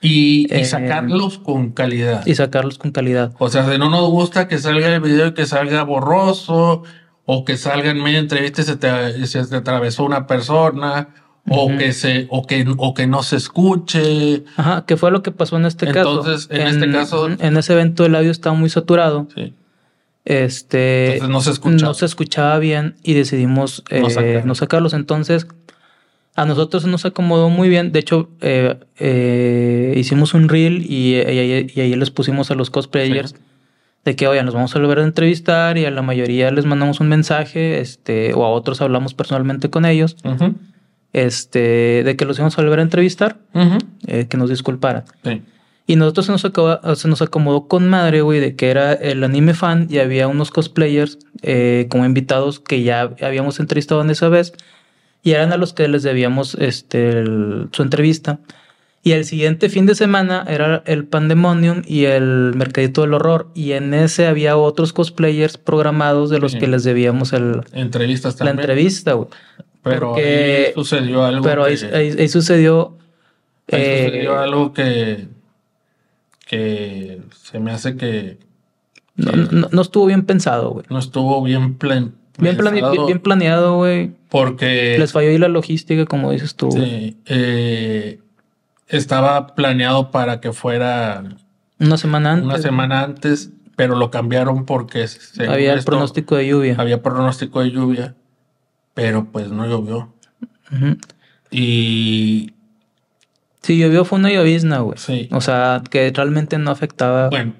[0.00, 2.24] Y, eh, sacarlos con calidad.
[2.26, 3.32] Y sacarlos con calidad.
[3.38, 6.84] O sea, si no nos gusta que salga el video y que salga borroso,
[7.24, 11.08] o que salga en media entrevista y se te, se te atravesó una persona,
[11.50, 14.44] o que se, o que, o que no se escuche.
[14.56, 16.20] Ajá, que fue lo que pasó en este caso.
[16.20, 17.28] Entonces, en, este caso.
[17.28, 19.26] En ese evento el audio estaba muy saturado.
[19.34, 19.54] Sí.
[20.28, 21.88] Este, no se escuchaba.
[21.88, 24.92] No se escuchaba bien y decidimos eh, no, sacarlos.
[24.92, 25.46] Entonces,
[26.36, 27.92] a nosotros nos acomodó muy bien.
[27.92, 33.36] De hecho, eh, eh, hicimos un reel y, ahí les pusimos a los cosplayers
[34.04, 37.00] de que, oye, nos vamos a volver a entrevistar y a la mayoría les mandamos
[37.00, 40.18] un mensaje, este, o a otros hablamos personalmente con ellos,
[41.14, 43.38] este, de que los íbamos a volver a entrevistar,
[44.04, 45.04] que nos disculparan.
[45.24, 45.40] Sí.
[45.88, 49.54] Y nosotros se nos, se nos acomodó con madre, güey, de que era el anime
[49.54, 54.52] fan y había unos cosplayers eh, como invitados que ya habíamos entrevistado en esa vez
[55.22, 57.24] y eran a los que les debíamos este,
[57.72, 58.38] su entrevista.
[59.02, 63.48] Y el siguiente fin de semana era el Pandemonium y el Mercadito del Horror.
[63.54, 68.56] Y en ese había otros cosplayers programados de los que les debíamos el, Entrevistas también.
[68.56, 69.16] la entrevista.
[69.82, 71.42] Pero ahí sucedió algo.
[71.42, 72.98] Pero ahí, ahí, sucedió.
[73.72, 75.37] Ahí sucedió eh, algo que
[76.48, 78.38] que se me hace que...
[79.16, 80.86] no, estuvo bien pensado, güey.
[80.88, 82.56] No estuvo bien plan, bien,
[83.06, 84.12] bien, planeado, güey.
[84.30, 84.96] Porque...
[84.98, 86.72] Les falló ahí la logística, como dices tú.
[86.72, 87.18] Sí.
[87.26, 88.20] Eh,
[88.86, 91.36] estaba planeado para que fuera...
[91.78, 92.46] Una semana antes.
[92.46, 95.04] Una semana antes, pero lo cambiaron porque...
[95.46, 96.76] Había el pronóstico de lluvia.
[96.78, 98.14] Había pronóstico de lluvia,
[98.94, 100.14] pero pues no llovió.
[101.50, 102.54] Y
[103.68, 104.96] Sí, llovió fue una llovizna, güey.
[104.96, 105.28] Sí.
[105.30, 107.28] O sea, que realmente no afectaba.
[107.28, 107.52] Bueno,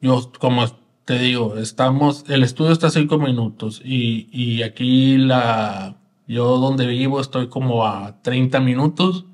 [0.00, 0.64] yo como
[1.04, 6.86] te digo, estamos, el estudio está a cinco minutos y, y aquí la, Yo donde
[6.86, 9.26] vivo estoy como a 30 minutos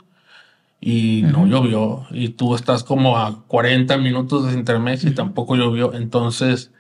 [0.81, 2.09] y no llovió.
[2.11, 5.95] Y tú estás como a 40 minutos de intermedio y tampoco llovió.
[5.95, 6.73] Entonces,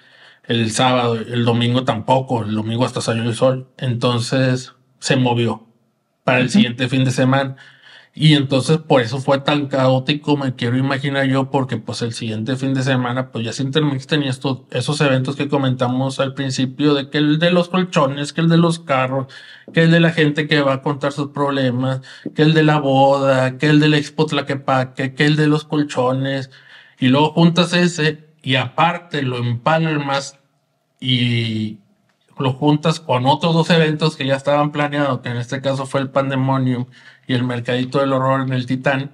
[0.43, 2.43] el sábado, el domingo tampoco.
[2.43, 3.69] El domingo hasta salió el sol.
[3.79, 5.69] Entonces, se movió
[6.25, 7.55] para el siguiente fin de semana.
[8.13, 12.57] Y entonces por eso fue tan caótico, me quiero imaginar yo, porque pues el siguiente
[12.57, 17.09] fin de semana, pues ya Intermix tenía estos, esos eventos que comentamos al principio, de
[17.09, 19.29] que el de los colchones, que el de los carros,
[19.73, 22.01] que el de la gente que va a contar sus problemas,
[22.35, 26.51] que el de la boda, que el del expo Tlaquepaque, que el de los colchones,
[26.99, 30.39] y luego juntas ese y aparte lo empalmas
[31.01, 31.79] y
[32.39, 36.01] lo juntas con otros dos eventos que ya estaban planeados, que en este caso fue
[36.01, 36.87] el Pandemonium
[37.31, 39.13] y el Mercadito del Horror en el Titán,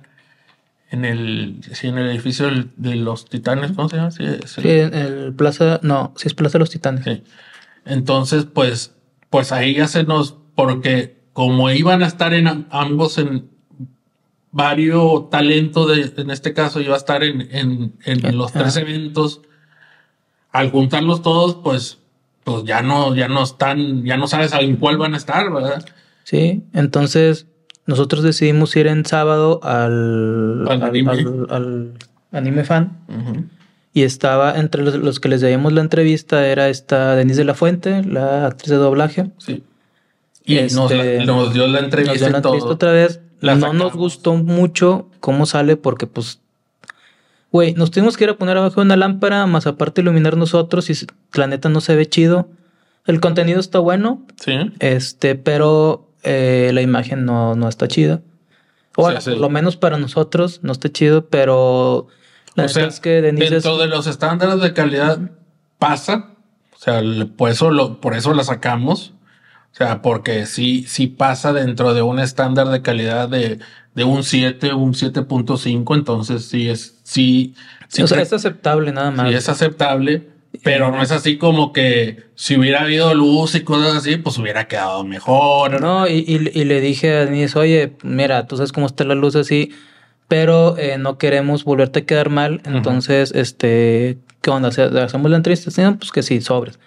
[0.91, 4.11] en el, sí, en el edificio de los Titanes, ¿cómo se llama?
[4.11, 7.05] Sí, en el Plaza, no, sí es Plaza de los Titanes.
[7.05, 7.23] Sí.
[7.85, 8.95] Entonces, pues,
[9.29, 13.51] pues ahí ya se nos, porque como iban a estar en ambos en
[14.51, 19.43] varios talentos, de, en este caso iba a estar en, en, en los tres eventos,
[20.53, 21.99] al juntarlos todos, pues,
[22.45, 25.85] pues ya no, ya no están, ya no sabes en cuál van a estar, ¿verdad?
[26.25, 27.47] Sí, entonces
[27.87, 30.69] nosotros decidimos ir en sábado al,
[32.33, 32.65] anime.
[32.65, 32.99] fan.
[33.93, 38.03] Y estaba entre los, que les dimos la entrevista, era esta Denise de la Fuente,
[38.03, 39.31] la actriz de doblaje.
[39.39, 39.63] Sí.
[40.45, 42.31] Y nos, este, dio la entrevista.
[42.31, 43.21] Nos dio otra vez.
[43.41, 46.41] no nos gustó mucho cómo sale porque pues
[47.53, 50.91] Güey, nos tuvimos que ir a poner abajo de una lámpara, más aparte iluminar nosotros
[50.91, 52.51] y la neta no se ve chido.
[53.07, 54.27] El contenido está bueno.
[54.39, 54.53] Sí.
[54.81, 58.21] Este, pero eh, la imagen no, no está chida.
[58.97, 62.09] O por lo menos para nosotros no está chido, pero
[62.55, 65.19] la o es que dentro de los estándares de calidad
[65.79, 66.31] pasa.
[66.75, 67.03] O sea,
[67.37, 69.13] por eso, lo, por eso la sacamos.
[69.73, 73.59] O sea, porque sí, sí pasa dentro de un estándar de calidad de,
[73.95, 77.55] de un 7, un 7.5, entonces sí es, sí,
[77.89, 79.29] sí o sea, es aceptable nada más.
[79.29, 80.31] Sí, es aceptable.
[80.63, 84.69] Pero no es así como que si hubiera habido luz y cosas así, pues hubiera
[84.69, 85.81] quedado mejor.
[85.81, 89.37] No, y, y, le dije a Denise, oye, mira, tú sabes cómo está la luz
[89.37, 89.73] así,
[90.29, 92.61] pero eh, no queremos volverte a quedar mal.
[92.65, 94.69] Entonces, este, ¿qué onda?
[94.69, 95.71] ¿Hacemos la entrevista?
[95.71, 96.79] Sí, pues que sí, sobres.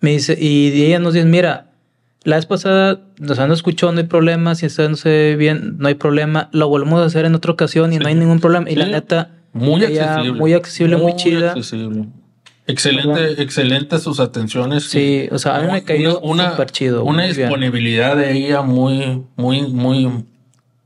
[0.00, 1.70] Me dice, y ella nos dice, mira,
[2.24, 5.88] la vez pasada nos han escuchado, no hay problema, si está no se bien, no
[5.88, 6.48] hay problema.
[6.52, 8.70] Lo volvemos a hacer en otra ocasión y no hay ningún problema.
[8.70, 10.32] Y la neta, muy accesible.
[10.32, 11.50] Muy accesible, muy, chida.
[11.52, 12.06] Accesible.
[12.66, 14.84] Excelente, excelente sus atenciones.
[14.84, 17.04] Sí, o sea, a mí me cayó una, chido.
[17.04, 20.24] Una disponibilidad de ella muy, muy, muy,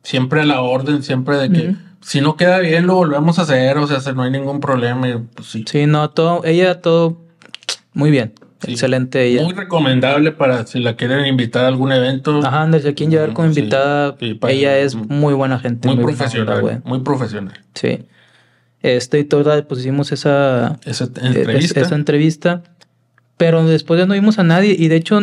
[0.03, 3.79] siempre a la orden, siempre de que si no queda bien lo volvemos a hacer,
[3.79, 5.09] o sea, no hay ningún problema.
[5.09, 5.64] Y, pues, sí.
[5.71, 7.19] sí, no, todo, ella todo
[7.93, 8.33] muy bien.
[8.67, 9.45] Excelente ella.
[9.45, 12.41] Muy recomendable para si la quieren invitar a algún evento.
[12.45, 14.17] Ajá, desde quien llevar como invitada.
[14.21, 15.87] ella es muy buena gente.
[15.87, 16.83] Muy, profesional.
[16.85, 17.55] muy profesional.
[17.75, 18.01] Sí.
[18.83, 21.81] Este y toda, pues hicimos esa, esa entrevista.
[21.81, 22.62] esa entrevista.
[23.37, 24.77] Pero después ya no vimos a nadie.
[24.79, 25.21] Y de hecho,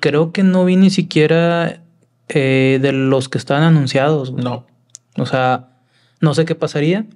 [0.00, 1.80] creo que no vi ni siquiera
[2.28, 4.32] eh, de los que estaban anunciados.
[4.32, 4.66] No.
[5.16, 5.68] O sea,
[6.20, 7.06] no sé qué pasaría.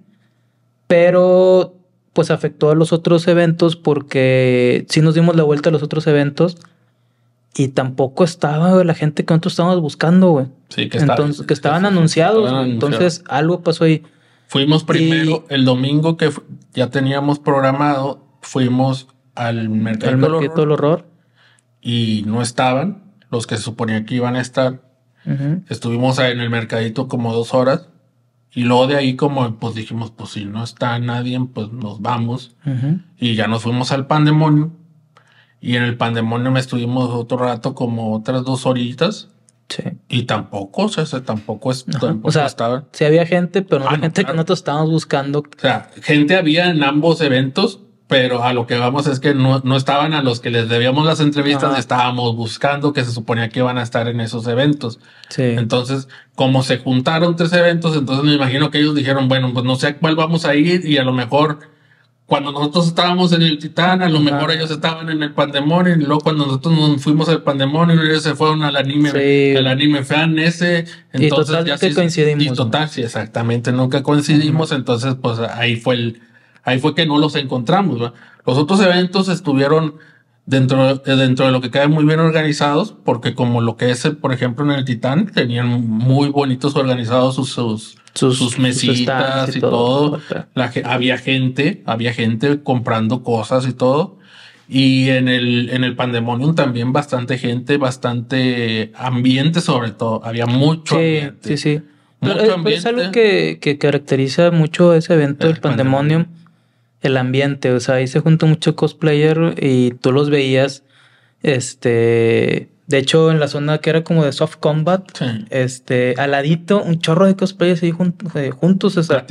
[0.87, 1.77] Pero
[2.12, 6.07] pues afectó a los otros eventos porque sí nos dimos la vuelta a los otros
[6.07, 6.57] eventos
[7.57, 10.47] y tampoco estaba la gente que nosotros estábamos buscando, güey.
[10.68, 12.66] Sí, que, entonces, que estaban anunciados.
[12.66, 14.03] Entonces algo pasó ahí.
[14.54, 16.30] Fuimos primero el domingo que
[16.74, 21.08] ya teníamos programado, fuimos al mercado, del, horror,
[21.82, 24.80] y no estaban los que se suponía que iban a estar.
[25.68, 27.88] Estuvimos en el mercadito como dos horas
[28.52, 32.54] y luego de ahí como pues dijimos pues si no está nadie pues nos vamos.
[33.18, 34.70] Y ya nos fuimos al pandemonio
[35.60, 39.34] y en el pandemonio me estuvimos otro rato como otras dos horitas
[39.68, 39.83] Sí.
[40.09, 41.87] Y tampoco, o sea, tampoco, es,
[42.22, 42.85] o sea, estaba.
[42.92, 45.40] Sí había gente, pero no ah, gente que nosotros estábamos buscando.
[45.40, 49.61] O sea, gente había en ambos eventos, pero a lo que vamos es que no,
[49.64, 53.61] no estaban a los que les debíamos las entrevistas, estábamos buscando que se suponía que
[53.61, 55.00] iban a estar en esos eventos.
[55.31, 55.42] Sí.
[55.42, 59.77] Entonces, como se juntaron tres eventos, entonces me imagino que ellos dijeron, bueno, pues no
[59.77, 61.73] sé a cuál vamos a ir y a lo mejor
[62.26, 65.98] cuando nosotros estábamos en el Titán, a lo mejor ellos estaban en el Pandemonio, y
[65.98, 69.10] luego cuando nosotros nos fuimos al Pandemonio, ellos se fueron al anime,
[69.56, 70.87] al anime fan ese.
[71.12, 72.42] Entonces y ya sí, coincidimos.
[72.42, 76.22] Y total, sí, exactamente, nunca coincidimos, entonces pues ahí fue el,
[76.62, 78.12] ahí fue que no los encontramos.
[78.46, 79.96] Los otros eventos estuvieron
[80.46, 84.32] dentro, dentro de lo que cae muy bien organizados, porque como lo que es, por
[84.32, 90.20] ejemplo, en el Titán, tenían muy bonitos organizados sus, sus sus, mesitas y, todo.
[90.55, 94.18] La, había gente, había gente comprando cosas y todo.
[94.68, 100.24] Y en el, en el Pandemonium también bastante gente, bastante ambiente sobre todo.
[100.24, 101.48] Había mucho sí, ambiente.
[101.48, 101.83] Sí, sí.
[102.20, 102.79] Mucho Pero, eh, ambiente.
[102.79, 106.27] Es algo que, que caracteriza mucho ese evento El del Pandemonium,
[107.03, 107.72] el ambiente.
[107.72, 110.85] O sea, ahí se juntó mucho cosplayer y tú los veías.
[111.42, 112.70] Este.
[112.87, 115.25] De hecho, en la zona que era como de soft combat, Sí.
[115.51, 119.25] este, al ladito, un chorro de cosplayers ahí jun- eh, juntos, o sea,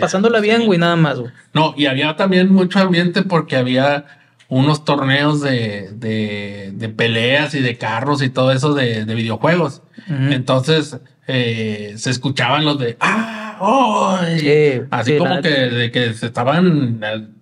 [0.00, 0.66] pasándola bien, sí.
[0.66, 1.32] güey, nada más, güey.
[1.52, 4.06] No, y había también mucho ambiente porque había
[4.48, 9.82] unos torneos de, de, de peleas y de carros y todo eso de, de videojuegos.
[10.08, 13.56] Entonces eh, se escuchaban los de ¡Ah!
[13.60, 14.18] ¡Oh!
[14.38, 17.00] Sí, así sí, como que, de que se estaban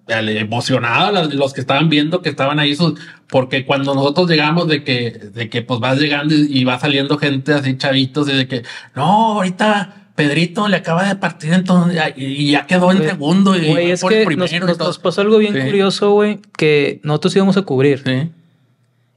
[0.09, 2.95] emocionados los que estaban viendo que estaban ahí sus,
[3.29, 7.17] porque cuando nosotros llegamos de que, de que pues vas llegando y, y va saliendo
[7.19, 8.63] gente así chavitos y de que
[8.95, 14.03] no, ahorita Pedrito le acaba de partir entonces y ya quedó en segundo y es
[14.03, 15.61] por el que primero nos, pasó algo bien Sí.
[15.63, 18.03] curioso, güey, que nosotros íbamos a cubrir.
[18.05, 18.31] Sí.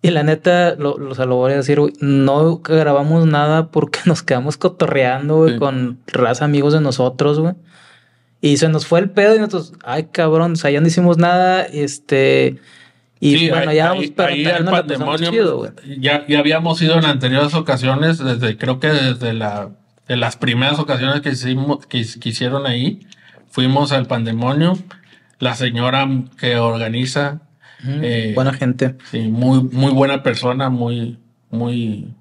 [0.07, 4.23] Y la neta, lo, lo, lo voy a decir, güey, no grabamos nada porque nos
[4.23, 5.59] quedamos cotorreando, güey, Sí.
[5.59, 7.53] con raza amigos de nosotros, güey.
[8.41, 11.17] Y se nos fue el pedo y nosotros, ay, cabrón, o sea, ya no hicimos
[11.17, 12.57] nada, este...
[13.19, 16.39] Y Sí, bueno, ahí- ya ahí- vamos, pero ahí también al Pandemonium, chido, ya, ya
[16.39, 19.69] habíamos ido en anteriores ocasiones, desde creo que desde la
[20.07, 23.07] de las primeras ocasiones que hicimos, que, que hicieron ahí,
[23.49, 24.77] fuimos al Pandemonio.
[25.39, 26.07] La señora
[26.39, 27.41] que organiza,
[27.83, 28.95] Ujú, eh, Buena gente.
[29.11, 31.19] sí, muy, muy buena persona, muy,
[31.51, 32.13] muy,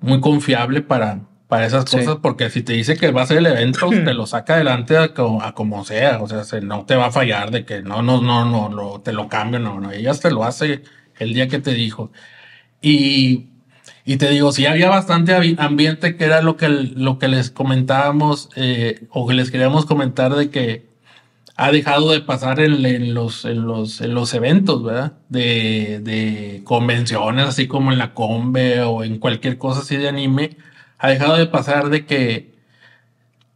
[0.00, 1.96] muy confiable para, para esas Sí.
[1.96, 4.96] cosas, porque si te dice que va a ser el evento, te lo saca adelante
[4.96, 5.10] a,
[5.42, 8.20] a como sea, o sea, se- no te va a fallar de que no, no,
[8.20, 10.82] no, no, lo- te lo cambio, no, no, ella te lo hace
[11.18, 12.12] el día que te dijo.
[12.80, 13.48] Y,
[14.04, 18.50] y te digo, sí había bastante ambiente que era lo que, lo que les comentábamos
[18.56, 20.87] eh, o que les queríamos comentar de que
[21.60, 25.14] ha dejado de pasar en, en los, en, los, en los eventos, ¿verdad?
[25.28, 30.56] De, de convenciones, así como en la Combe o en cualquier cosa así de anime.
[30.98, 32.54] Ha dejado de pasar de que,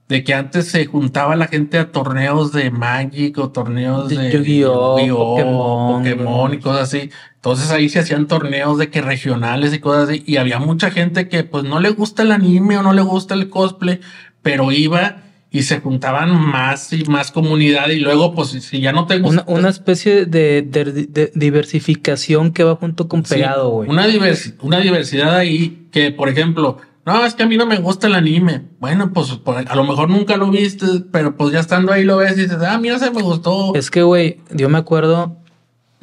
[0.09, 4.33] de que antes se juntaba la gente a torneos de Magic o torneos De de,
[4.33, 7.11] Yu-Gi-Oh, Yu-Gi-Oh, Pokémon, Pokémon y cosas así.
[7.37, 10.25] Entonces ahí se hacían torneos de que regionales y cosas así.
[10.27, 13.35] Y había mucha gente que pues no le gusta el anime o no le gusta
[13.35, 14.01] el cosplay,
[14.43, 15.22] pero iba
[15.53, 17.89] y se juntaban más y más comunidad.
[17.91, 19.45] Y luego, pues si ya no te gusta.
[19.47, 23.89] Una, una especie de, de- de diversificación que va junto con pegado, güey.
[23.91, 27.77] una, diversi- una diversidad ahí que, por ejemplo, no, es que a mí no me
[27.79, 28.63] gusta el anime.
[28.81, 32.17] Bueno, pues por- a lo mejor nunca lo viste, pero pues ya estando ahí lo
[32.17, 33.75] ves y dices, ah, mira, se me gustó.
[33.75, 35.37] Es que, güey, yo me acuerdo.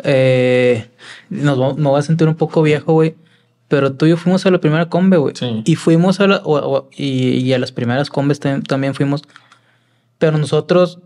[0.04, 0.88] Eh,
[1.30, 3.16] nos, va- me voy a sentir un poco viejo, güey.
[3.70, 5.36] Pero tú y yo fuimos a la primera combe, güey.
[5.38, 5.62] Sí.
[5.66, 6.38] Y fuimos a la.
[6.44, 9.22] o- o- y, y a las primeras combes tam- también fuimos.
[10.18, 11.00] Pero nosotros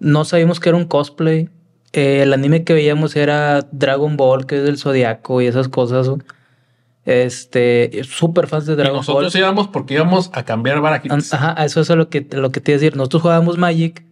[0.00, 1.48] no sabíamos que era un cosplay.
[1.92, 6.08] Eh, el anime que veíamos era Dragon Ball, que es del Zodiaco y esas cosas.
[7.04, 9.40] Este, súper fans de Y Dragon nosotros Ball.
[9.40, 11.32] íbamos porque íbamos a cambiar barajitas.
[11.32, 12.96] Ajá, eso es lo que, lo que te iba a decir.
[12.96, 14.02] Nosotros jugábamos Magic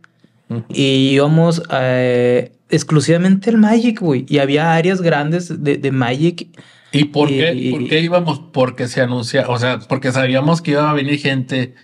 [0.71, 4.27] y íbamos eh, exclusivamente al Magic, güey.
[4.29, 6.49] Y había áreas grandes de, de Magic.
[6.93, 7.55] ¿Y por Y- qué?
[7.55, 8.41] y- ¿Por qué íbamos?
[8.53, 11.75] Porque se anuncia, o sea, porque sabíamos que iba a venir gente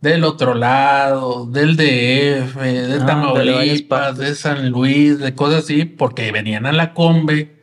[0.00, 6.30] del otro lado, del DF, de Ah, Tamaulipas, de San Luis, de cosas así, porque
[6.30, 7.56] venían a la Combe,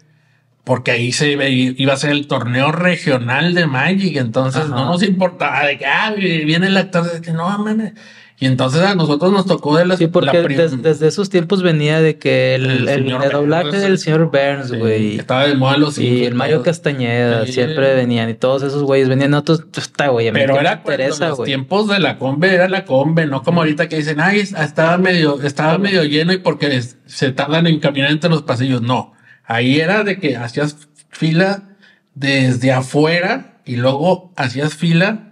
[0.64, 4.70] porque ahí se iba, iba a ser el torneo regional de Magic, entonces Ajá.
[4.76, 7.94] no nos importaba de que ah, viene el actor, de que no, mames.
[8.42, 11.62] Y entonces a nosotros nos tocó de la, Sí, porque la des- desde esos tiempos
[11.62, 15.20] venía de que el, El el, señor el doblaje del señor Burns, güey.
[15.20, 16.64] estaba de moda los y el Mario.
[16.64, 17.52] Castañeda Sí.
[17.54, 19.30] siempre venían y todos esos güeyes venían.
[19.30, 21.50] Nosotros, está, güey, a mí Pero era interesa, los güey.
[21.50, 25.40] tiempos de la combe era la combe, no como ahorita que dicen, ay, estaba medio,
[25.44, 28.82] estaba medio lleno y porque es- se tardan en caminar entre los pasillos.
[28.82, 29.14] No,
[29.46, 31.70] ahí era de que hacías fila
[32.16, 35.31] desde afuera y luego hacías fila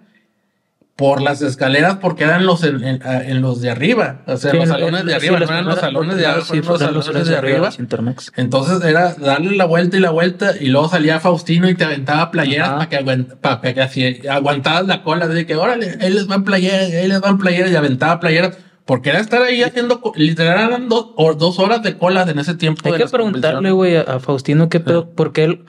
[0.99, 4.51] por las escaleras porque eran los en, en- a- en los de arriba, o sea,
[4.51, 7.37] Sí, los salones de arriba, no eran los salones de abajo, sí, los salones de
[7.37, 7.69] arriba.
[8.35, 12.29] Entonces era darle la vuelta y la vuelta y luego salía Faustino y te aventaba
[12.31, 16.43] playeras para que, pa' que así aguantabas la cola de que órale, ahí les van
[16.43, 20.89] playeras, ahí les van playeras y aventaba playeras porque era estar ahí haciendo, literal eran
[20.89, 22.81] dos, o dos horas de colas en ese tiempo.
[22.85, 25.65] Hay de que preguntarle, güey, a, a Faustino qué pedo, porque él,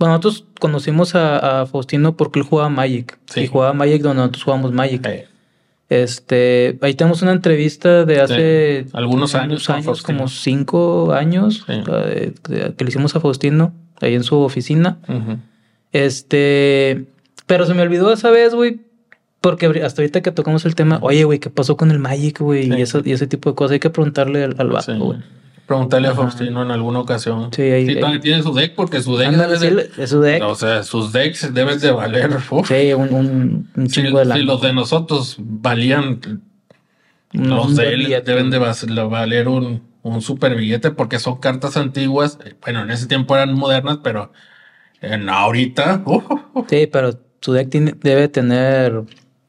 [0.00, 3.16] bueno, nosotros conocimos a, a Faustino porque él jugaba Magic.
[3.26, 3.42] Sí.
[3.42, 5.06] Y jugaba Magic donde nosotros jugamos Magic.
[5.06, 5.28] Eh,
[5.90, 10.02] Este, ahí tenemos una entrevista de hace algunos años Faustino.
[10.02, 11.82] como cinco años, Sí.
[11.84, 12.32] que
[12.76, 14.98] que le hicimos a Faustino ahí en su oficina.
[15.92, 17.06] Este,
[17.46, 18.80] pero se me olvidó esa vez, güey,
[19.40, 22.64] porque hasta ahorita que tocamos el tema, oye, güey, ¿qué pasó con el Magic, güey?
[22.64, 22.72] Sí.
[22.78, 25.18] Y, eso, y ese tipo de cosas, hay que preguntarle al, al vato, güey.
[25.70, 26.14] Preguntarle a.
[26.14, 27.50] Faustino en alguna ocasión.
[27.52, 30.10] Sí, ahí- Sí, ahí- todavía tiene su deck porque su deck Ándale, sí, de- es
[30.10, 30.42] su deck.
[30.42, 32.30] O sea, sus decks deben de valer.
[32.50, 32.66] uf.
[32.68, 34.42] Sí, un, un, un Si, chingo de si lana.
[34.42, 36.20] los de nosotros valían,
[37.32, 38.32] Un- los de él billete.
[38.32, 42.38] deben de valer un, un super billete porque son cartas antiguas.
[42.62, 44.32] Bueno, en ese tiempo eran modernas, pero
[45.00, 46.02] en ahorita,
[46.68, 49.02] Sí, pero su deck tiene- debe tener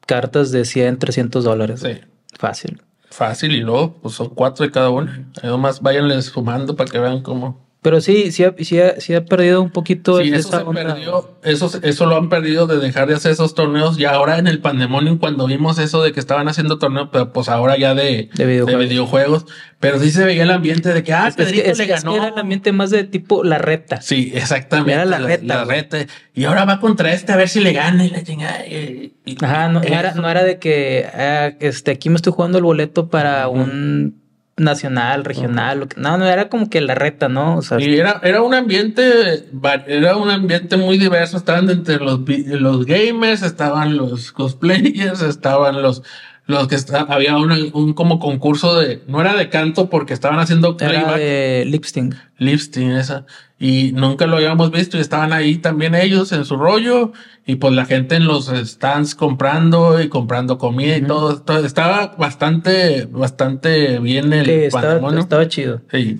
[0.05, 1.79] cartas de 100, 300 dólares.
[1.79, 1.99] sí,
[2.37, 2.79] Fácil.
[3.11, 3.51] Fácil.
[3.53, 5.11] Y luego, pues son cuatro de cada uno.
[5.41, 7.70] Ahí nomás váyanles sumando para que vean cómo.
[7.83, 10.63] Pero sí, sí ha, sí ha, sí ha perdido un poquito Sí, eso esa se
[10.65, 10.93] onda.
[10.93, 13.97] perdió, eso, eso lo han perdido de dejar de hacer esos torneos.
[13.99, 17.49] Y ahora en el Pandemonium, cuando vimos eso de que estaban haciendo torneos, pero pues
[17.49, 18.83] ahora ya de, De videojuegos.
[18.87, 19.45] videojuegos.
[19.79, 21.93] Pero sí se veía el ambiente de que, ah, Es que, Pedrito es le que-
[21.93, 22.15] es que ganó.
[22.17, 23.99] era el ambiente más de tipo la reta.
[23.99, 24.93] Sí, exactamente.
[24.93, 25.17] Era la
[25.65, 26.05] reta.
[26.35, 28.59] Y ahora va contra este a ver si le gana y la chingada.
[29.41, 32.63] Ajá, no, no era, no era de que ah, este, aquí me estoy jugando el
[32.63, 34.20] boleto para un
[34.61, 37.57] nacional, regional, lo que- no, no, era como que la reta, ¿no?
[37.57, 39.45] O sea, Y era, era un ambiente,
[39.87, 41.37] era un ambiente muy diverso.
[41.37, 46.03] Estaban entre los, los gamers, estaban los cosplayers, estaban los,
[46.51, 50.39] los que esta- había un, un como concurso de, no era de canto porque estaban
[50.39, 52.15] haciendo era playback, de lip sync.
[52.37, 53.25] Lipstein, esa.
[53.59, 57.11] Y nunca lo habíamos visto y estaban ahí también ellos en su rollo
[57.45, 61.63] y pues la gente en los stands comprando y comprando comida y todo, todo.
[61.65, 64.51] Estaba bastante, bastante bien el Sí,
[65.21, 65.81] estaba chido.
[65.91, 66.19] Sí.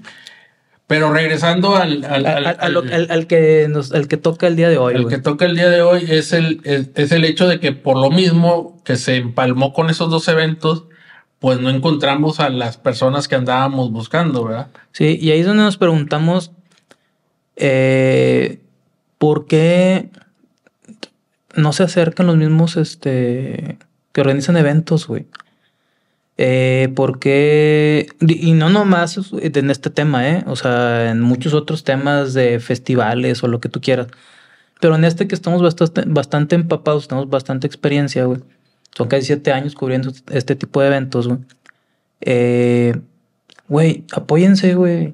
[0.92, 2.84] Pero regresando al, al, Al, lo-
[3.28, 4.94] que nos, al que toca el día de hoy.
[4.96, 7.72] el que toca el día de hoy es el, es, es el hecho de que
[7.72, 10.84] por lo mismo que se empalmó con esos dos eventos,
[11.40, 14.68] pues no encontramos a las personas que andábamos buscando, ¿verdad?
[14.92, 16.52] Sí, y ahí es donde nos preguntamos
[17.56, 18.60] eh,
[19.18, 20.10] por qué
[21.56, 23.78] no se acercan los mismos este,
[24.12, 25.26] que organizan eventos, güey.
[26.38, 28.08] Eh, ¿Por qué?
[28.22, 30.44] Y y no nomás en este tema, ¿eh?
[30.48, 34.08] O sea, en muchos otros temas de festivales o lo que tú quieras.
[34.80, 38.42] Pero en este que estamos bastante, bastante empapados, tenemos bastante experiencia, güey.
[38.96, 41.40] Son casi siete años cubriendo este tipo de eventos, güey.
[42.22, 43.00] Eh,
[43.68, 45.14] güey, apóyense, güey.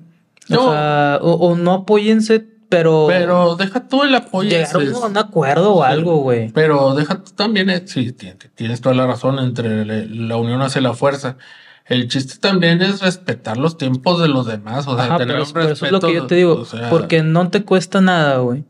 [0.50, 0.68] No.
[0.68, 4.50] O sea, o, o no apóyense, pero, Pero deja tú el apoyo.
[4.50, 6.50] llegar es- a un acuerdo o algo, güey.
[6.52, 10.82] Pero deja tú también, eh, sí, ti- tienes toda la razón, entre la unión hace
[10.82, 11.38] la fuerza.
[11.86, 15.48] El chiste también es respetar los tiempos de los demás, o sea, Ajá, tener pero,
[15.48, 17.64] un pero eso es lo que respeto, yo te digo, o sea, porque no te
[17.64, 18.66] cuesta nada, güey.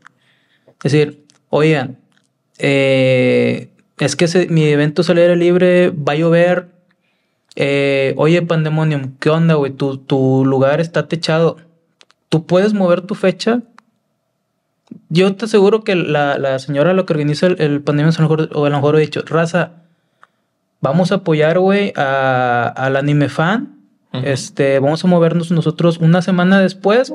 [0.84, 1.98] Es decir, oigan,
[2.58, 6.68] eh, es que mi evento es al aire libre, va a llover.
[7.60, 9.72] eh, oye, Pandemonium, ¿qué onda, güey?
[9.72, 11.56] Tu, tu lugar está techado.
[12.28, 13.62] ¿Tú puedes mover tu fecha?
[15.10, 18.28] Yo te aseguro que la, la señora lo que organiza el, el Pandemonium a lo
[18.28, 19.72] mejor, o a lo mejor he dicho, raza,
[20.80, 23.74] vamos a apoyar, güey, a- al anime fan.
[24.12, 27.12] Este, vamos a movernos nosotros una semana después,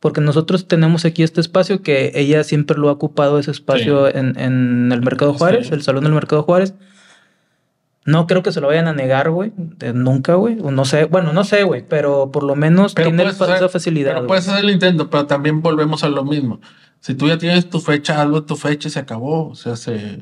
[0.00, 4.12] porque nosotros tenemos aquí este espacio que ella siempre lo ha ocupado ese espacio Sí.
[4.18, 5.74] en, en el Mercado Juárez, Sí.
[5.74, 6.74] el salón del Mercado Juárez.
[8.06, 9.52] No creo que se lo vayan a negar, güey,
[9.94, 10.56] nunca, güey.
[10.56, 14.14] No sé, bueno, no sé, güey, pero por lo menos Pero tiene esa facilidad.
[14.14, 16.60] Pero puedes hacer el intento, pero también volvemos a lo mismo.
[17.00, 19.48] Si tú ya tienes tu fecha, hazlo tu fecha y se acabó.
[19.48, 20.18] O sea, se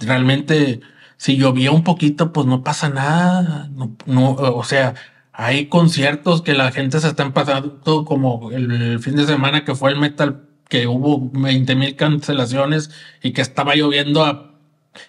[0.00, 0.80] realmente,
[1.16, 3.68] si llovía un poquito, pues no pasa nada.
[3.74, 4.94] No, no, o sea,
[5.32, 9.90] hay conciertos que la gente se están pasando como el fin de semana que fue
[9.92, 12.90] el metal, que hubo 20 mil cancelaciones
[13.22, 14.44] y que estaba lloviendo a-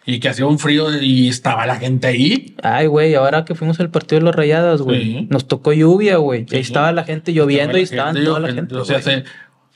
[0.05, 2.55] y que hacía un frío y estaba la gente ahí.
[2.61, 5.27] Ay, güey, ahora que fuimos al partido de los Rayadas, güey, Sí.
[5.31, 6.45] nos tocó lluvia, güey.
[6.47, 6.55] Sí.
[6.55, 8.75] Ahí estaba la gente lloviendo y Estaba estaban la toda la gente.
[8.75, 9.23] O sea, se-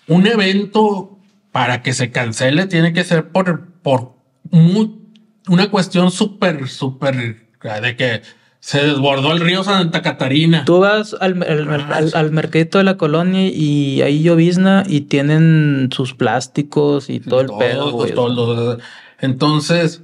[0.07, 1.17] un evento
[1.51, 4.13] para que se cancele tiene que ser por, por
[4.51, 4.99] mu-
[5.47, 7.45] una cuestión súper, súper
[7.81, 8.21] de que
[8.59, 10.63] se desbordó el río Santa Catarina.
[10.65, 14.83] Tú vas al, al, al- Ah, al- al mercadito de la colonia y ahí llovizna
[14.87, 18.77] y tienen sus plásticos y todo el pedo, todos los-
[19.19, 20.01] entonces,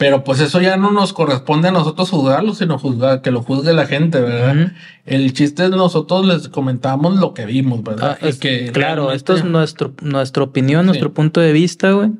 [0.00, 3.74] pero pues eso ya no nos corresponde a nosotros juzgarlo, sino juzgar, que lo juzgue
[3.74, 4.72] la gente, ¿verdad?
[5.04, 8.16] El chiste es nosotros les comentamos lo que vimos, ¿verdad?
[8.18, 10.86] Ah, es- que claro, esto es nuestro, nuestra opinión, Sí.
[10.86, 12.12] nuestro punto de vista, güey.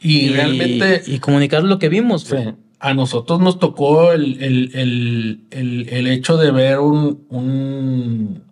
[0.00, 2.44] y, realmente Y comunicar lo que vimos, güey.
[2.44, 2.50] Sí.
[2.78, 8.42] A nosotros nos tocó el, el- el- el- el hecho de ver un, un,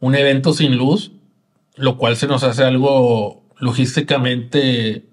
[0.00, 1.12] un evento sin luz,
[1.76, 5.04] lo cual se nos hace algo logísticamente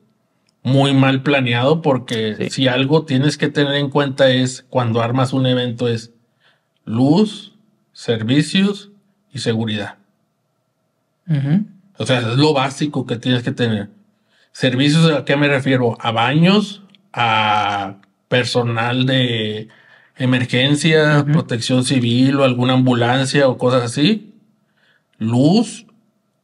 [0.64, 2.50] muy mal planeado, porque Sí.
[2.50, 6.14] si algo tienes que tener en cuenta es cuando armas un evento es
[6.86, 7.54] luz,
[7.94, 8.92] servicios
[9.32, 9.98] y seguridad.
[11.98, 13.90] O sea, es lo básico que tienes que tener.
[14.52, 15.96] Servicios, ¿a qué me refiero?
[16.00, 16.82] A baños,
[17.14, 17.98] a
[18.28, 19.68] personal de
[20.18, 24.34] emergencia, protección civil o alguna ambulancia o cosas así.
[25.18, 25.86] Luz,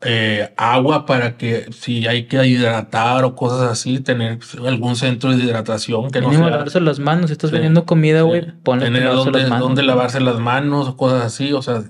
[0.08, 5.43] eh, agua para que si hay que hidratar o cosas así, tener algún centro de
[5.43, 9.84] hidratación que no sea, lavarse las manos, si estás vendiendo comida, güey, ponle tener donde,
[9.84, 11.84] lavarse las manos o cosas así, o sea,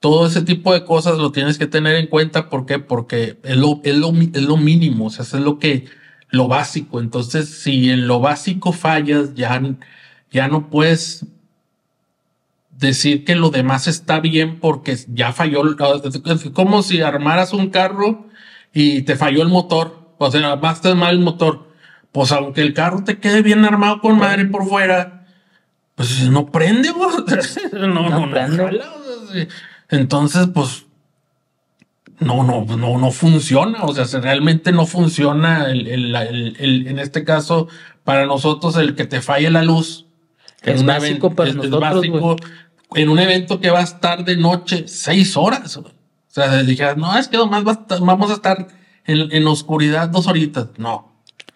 [0.00, 2.78] todo ese tipo de cosas lo tienes que tener en cuenta, ¿por qué?
[2.78, 5.84] Porque es lo, es lo, es lo mínimo, o sea, es lo que,
[6.30, 9.60] lo básico, entonces si en lo básico fallas, ya,
[10.30, 11.26] ya no puedes
[12.80, 15.62] decir que lo demás está bien porque ya falló.
[15.64, 18.26] Es como si armaras un carro
[18.72, 20.14] y te falló el motor.
[20.18, 21.68] O sea, basta mal el motor.
[22.12, 25.26] Pues aunque el carro te quede bien armado con madre por fuera,
[25.94, 26.90] pues no prende,
[27.72, 29.48] no, no, no, prende.
[29.88, 30.86] Entonces, pues
[32.18, 33.84] no, no, no, no funciona.
[33.84, 35.70] O sea, realmente no funciona.
[35.70, 37.68] en este caso,
[38.02, 40.06] para nosotros, el que te falle la luz.
[40.62, 41.80] Es básico para nosotros.
[41.80, 42.36] básico
[42.94, 45.76] en un evento que va a estar de noche seis horas.
[45.76, 45.84] O
[46.26, 48.68] sea, dije, no, es que nomás vamos a estar
[49.04, 50.68] en, oscuridad dos horitas.
[50.78, 51.12] No,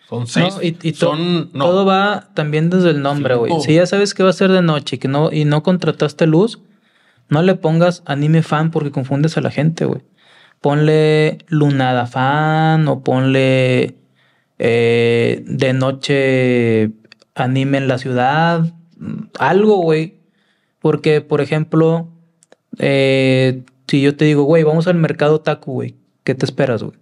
[0.09, 0.57] son seis.
[0.61, 3.53] y, todo va también desde el nombre, güey.
[3.61, 6.27] Si ya sabes que va a ser de noche y, que no, y no contrataste
[6.27, 6.61] luz,
[7.29, 10.03] no le pongas anime fan porque confundes a la gente, güey.
[10.61, 13.97] Ponle lunada fan o ponle
[14.59, 16.91] eh, de noche
[17.35, 18.73] anime en la ciudad.
[19.39, 20.24] Algo, güey
[20.85, 22.09] porque, por ejemplo,
[22.79, 26.99] eh, si yo te digo, güey, vamos al mercado taco, güey, ¿qué te esperas, güey?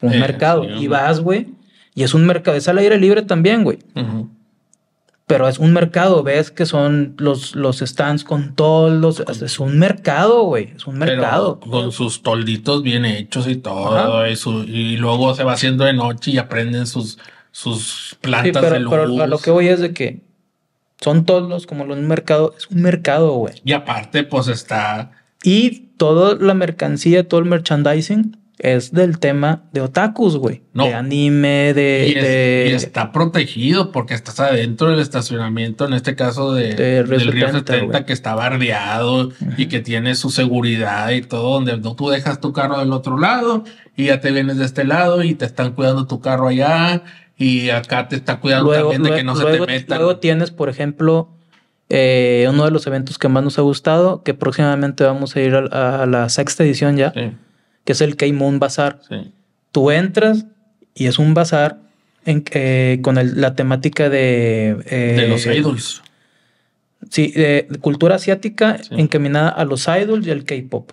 [0.00, 0.64] Un eh, mercado.
[0.64, 1.48] y vas, güey,
[1.94, 3.80] y es un mercado, es al aire libre también, güey.
[5.26, 9.20] Pero es un mercado, ves que son los, los stands con toldos.
[9.20, 10.72] Es un mercado, güey.
[10.74, 11.60] Es un mercado.
[11.60, 14.64] con sus tolditos bien hechos y todo eso.
[14.64, 17.18] Y luego se va haciendo de noche y aprenden sus,
[17.50, 18.90] sus plantas de luz.
[18.90, 20.27] Pero a lo que voy es de que
[21.00, 22.54] son todos como los mercado.
[22.56, 23.54] Es un mercado, güey.
[23.64, 25.12] Y aparte, pues está.
[25.42, 30.62] Y toda la mercancía, todo el merchandising es del tema de otakus, güey.
[30.72, 30.84] No.
[30.84, 36.74] De anime, de y, está protegido porque estás adentro del estacionamiento, en este caso de,
[36.74, 42.08] del Río 70, que está bardeado y que tiene su seguridad y todo, donde tú
[42.08, 43.64] dejas tu carro del otro lado
[43.96, 47.02] y ya te vienes de este lado y te están cuidando tu carro allá
[47.38, 49.98] y acá te está cuidando también de que no se te metan.
[49.98, 51.30] Luego tienes, por ejemplo,
[51.88, 55.54] eh, uno de los eventos que más nos ha gustado, que próximamente vamos a ir
[55.54, 59.00] a, la sexta edición ya, que es el K-Moon Bazar.
[59.70, 60.46] Tú entras
[60.94, 61.78] y es un bazar
[62.26, 64.76] en, eh, con la temática de...
[64.86, 66.02] Eh, de los idols.
[67.08, 70.90] Sí, de, cultura asiática encaminada a los idols y al K-pop.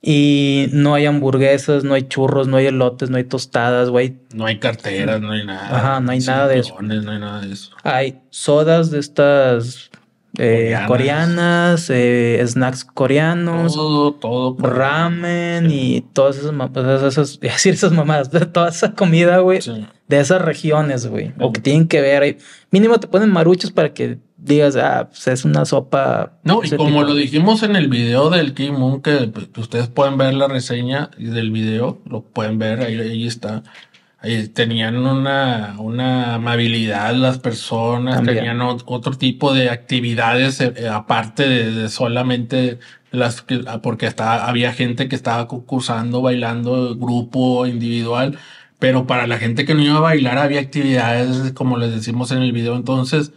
[0.00, 4.16] Y no hay hamburguesas, no hay churros, no hay elotes, no hay tostadas, güey.
[4.32, 5.76] No hay carteras, no hay nada.
[5.76, 6.76] Ajá, no hay nada de eso.
[6.80, 7.72] No hay nada de eso.
[7.82, 9.90] Hay sodas de estas
[10.36, 13.74] eh, coreanas, eh, snacks coreanos.
[13.74, 14.56] Todo, todo.
[14.58, 16.52] Ramen y todas esas,
[17.02, 19.58] esas, decir esas mamadas, toda esa comida, güey,
[20.06, 21.32] de esas regiones, güey.
[21.40, 22.38] O que tienen que ver.
[22.70, 26.38] Mínimo te ponen maruchos para que digas, ah, pues es una sopa.
[26.44, 30.16] No, y como lo dijimos en el video del Kim Moon, que pues, ustedes pueden
[30.16, 33.62] ver la reseña del video, lo pueden ver, ahí, ahí está.
[34.20, 41.48] Ahí tenían una, una amabilidad las personas, tenían otro tipo de actividades eh, eh, aparte
[41.48, 42.80] de, solamente
[43.12, 48.38] las que, ah, porque estaba, había gente que estaba concursando, bailando, grupo, individual,
[48.80, 52.42] pero para la gente que no iba a bailar había actividades, como les decimos en
[52.42, 52.74] el video.
[52.74, 53.32] Entonces,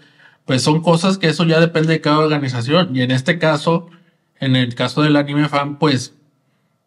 [0.46, 2.96] pues son cosas que eso ya depende de cada organización.
[2.96, 3.88] Y en este caso,
[4.40, 6.16] en el caso del anime fan, pues,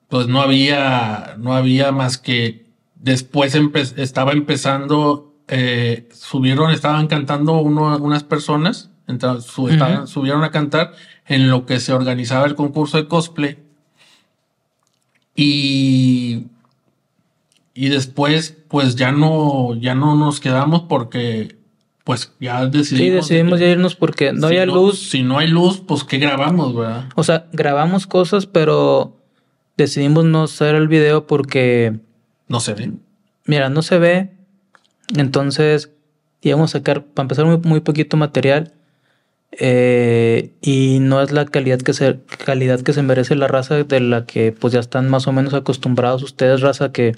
[0.08, 3.54] pues no había, no había más que después
[3.96, 8.90] estaba empezando, eh, subieron, estaban cantando uno, unas personas,
[10.06, 10.92] subieron a cantar
[11.26, 13.58] en lo que se organizaba el concurso de cosplay.
[15.36, 16.46] Y,
[17.74, 21.58] y después, pues ya no, ya no nos quedamos porque
[22.04, 23.26] pues ya decidimos.
[23.26, 24.98] Sí, decidimos ya irnos porque no había luz.
[25.10, 27.06] Si no hay luz, pues ¿qué grabamos, verdad?
[27.14, 29.16] O sea, grabamos cosas, pero
[29.78, 31.98] decidimos no hacer el video porque...
[32.46, 32.92] No se ve.
[33.46, 34.30] Mira, no se ve.
[35.16, 35.90] Entonces
[36.42, 38.74] íbamos a sacar, para empezar, muy, muy poquito material.
[39.52, 44.00] Eh, y no es la calidad que se calidad que se merece la raza de
[44.00, 47.14] la que pues ya están más o menos acostumbrados ustedes raza que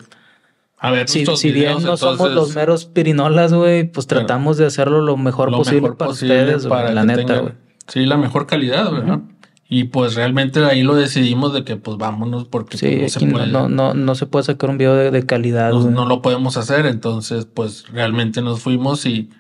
[0.79, 5.01] a ver, si, si bien no somos los meros pirinolas, güey, pues tratamos de hacerlo
[5.01, 7.55] lo mejor posible para ustedes, para la neta, güey.
[7.89, 9.21] Sí, la mejor calidad, ¿verdad?
[9.69, 13.33] Y pues realmente ahí lo decidimos de que pues vámonos porque sí, pues, no, se
[13.33, 15.73] puede, no, no, no, se puede sacar un video de, calidad.
[15.73, 19.31] Pues, no lo podemos hacer, entonces pues realmente nos fuimos y,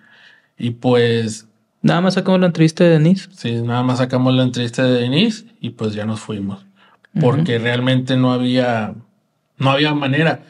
[0.59, 1.49] y pues...
[1.83, 3.29] Nada más sacamos la entrevista de Denise.
[3.37, 6.65] Sí, nada más sacamos la entrevista de Denise y pues ya nos fuimos.
[7.21, 8.95] Porque realmente no había,
[9.59, 10.43] no había manera.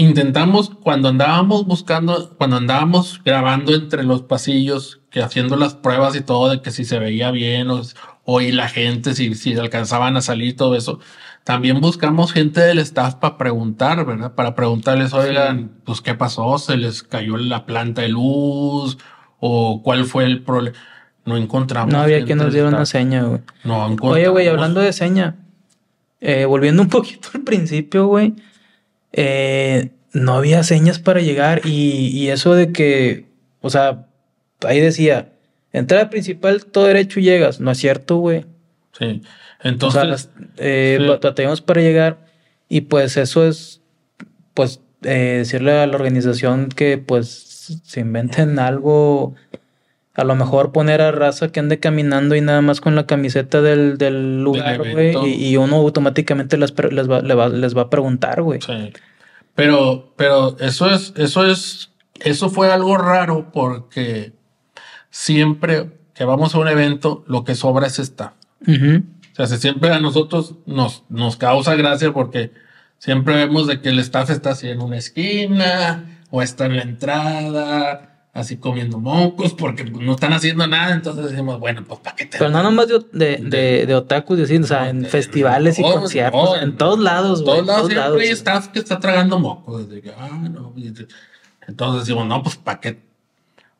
[0.00, 6.20] Intentamos, cuando andábamos buscando, cuando andábamos grabando entre los pasillos, que haciendo las pruebas y
[6.20, 7.82] todo de que si se veía bien o,
[8.22, 11.00] o y la gente, si, si alcanzaban a salir, todo eso.
[11.42, 14.36] También buscamos gente del staff para preguntar, ¿verdad?
[14.36, 18.98] Para preguntarles, oigan, pues qué pasó, se les cayó la planta de luz
[19.40, 20.76] o cuál fue el problema.
[21.24, 21.92] No encontramos.
[21.92, 23.40] No había quien nos diera una seña, güey.
[23.64, 24.14] No encontramos.
[24.14, 25.34] Oye, güey, hablando de seña,
[26.20, 28.36] eh, volviendo un poquito al principio, güey,
[29.12, 33.26] eh, no había señas para llegar y, y, eso de que,
[33.60, 34.06] o sea,
[34.62, 35.32] ahí decía,
[35.72, 37.60] entrada principal, todo derecho y llegas.
[37.60, 38.46] No es cierto, güey.
[38.98, 39.22] Sí.
[39.62, 41.06] Entonces, o sea, eh, sí.
[41.06, 42.18] batallamos para llegar
[42.68, 43.80] y pues eso es,
[44.54, 49.34] pues, eh, decirle a la organización que pues se inventen algo,
[50.18, 53.62] a lo mejor poner a raza que ande caminando y nada más con la camiseta
[53.62, 57.82] del, del lugar, güey, y, y, uno automáticamente les, les, va, les, va, les va
[57.82, 58.60] a preguntar, güey.
[58.60, 58.92] Sí.
[59.54, 64.32] Pero, pero eso es, eso es, eso fue algo raro porque
[65.08, 68.34] siempre que vamos a un evento, lo que sobra es esta.
[68.66, 69.04] Uh -huh.
[69.38, 72.50] O sea, siempre a nosotros nos, nos causa gracia porque
[72.98, 76.82] siempre vemos de que el staff está así en una esquina o está en la
[76.82, 80.94] entrada, así comiendo mocos porque no están haciendo nada.
[80.94, 84.38] Entonces decimos, bueno, pues ¿para qué te Pero no nomás de, de, de, de otakus,
[84.38, 87.88] decir, o sea, en festivales y todos, conciertos, en, en todos lados, En todos lados
[87.88, 89.86] siempre hay staff que está tragando mocos.
[90.18, 90.74] Ah, no.
[91.66, 93.08] Entonces decimos, no, pues ¿para qué?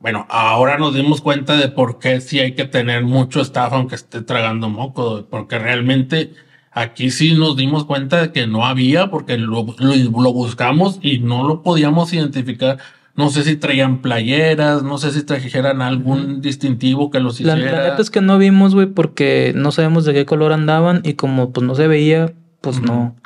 [0.01, 3.97] Bueno, ahora nos dimos cuenta de por qué sí hay que tener mucho staff aunque
[3.97, 6.35] esté tragando moco, porque realmente
[6.71, 11.19] aquí sí nos dimos cuenta de que no había, porque lo, lo, lo, buscamos y
[11.19, 12.79] no lo podíamos identificar.
[13.19, 17.57] No sé si traían playeras, no sé si trajeran algún distintivo que los hiciera.
[17.57, 21.01] La, la neta es que no vimos, güey, porque no sabemos de qué color andaban
[21.03, 23.17] y como pues no se veía, pues no.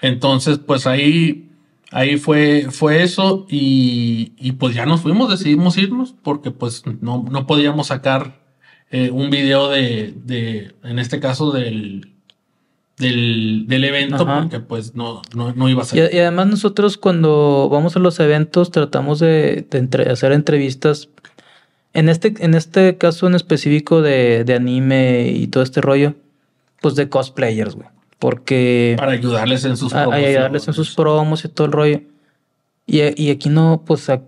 [0.00, 1.50] Entonces, pues ahí
[1.90, 7.24] ahí fue, fue eso y, y, pues ya nos fuimos, decidimos irnos porque pues no,
[7.28, 8.40] no podíamos sacar
[8.92, 12.11] eh, un video de, de, en este caso del,
[13.02, 14.40] del, del evento Ajá.
[14.40, 16.10] porque pues no, no, no, iba a ser.
[16.10, 21.10] Y, y, además nosotros cuando vamos a los eventos tratamos de, de entre, hacer entrevistas.
[21.92, 26.14] En este, en este caso en específico de, de anime y todo este rollo,
[26.80, 27.88] pues de cosplayers, güey
[28.22, 28.94] porque...
[28.98, 30.14] Para ayudarles en sus promos.
[30.14, 32.02] ayudarles en sus promos y todo el rollo.
[32.86, 34.22] Y, y aquí no, pues a,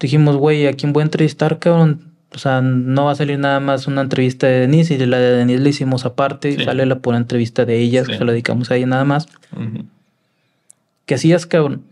[0.00, 2.13] dijimos, güey, ¿a quién voy a entrevistar, cabrón?
[2.34, 5.36] O sea, no va a salir nada más una entrevista de Denise y la de
[5.36, 6.56] Denise la hicimos aparte.
[6.56, 6.64] Sí.
[6.64, 8.12] Sale la pura entrevista de ellas, sí.
[8.12, 9.26] que se la dedicamos a ella nada más.
[9.56, 9.84] Uh -huh.
[11.06, 11.82] Que sí es, cabrón.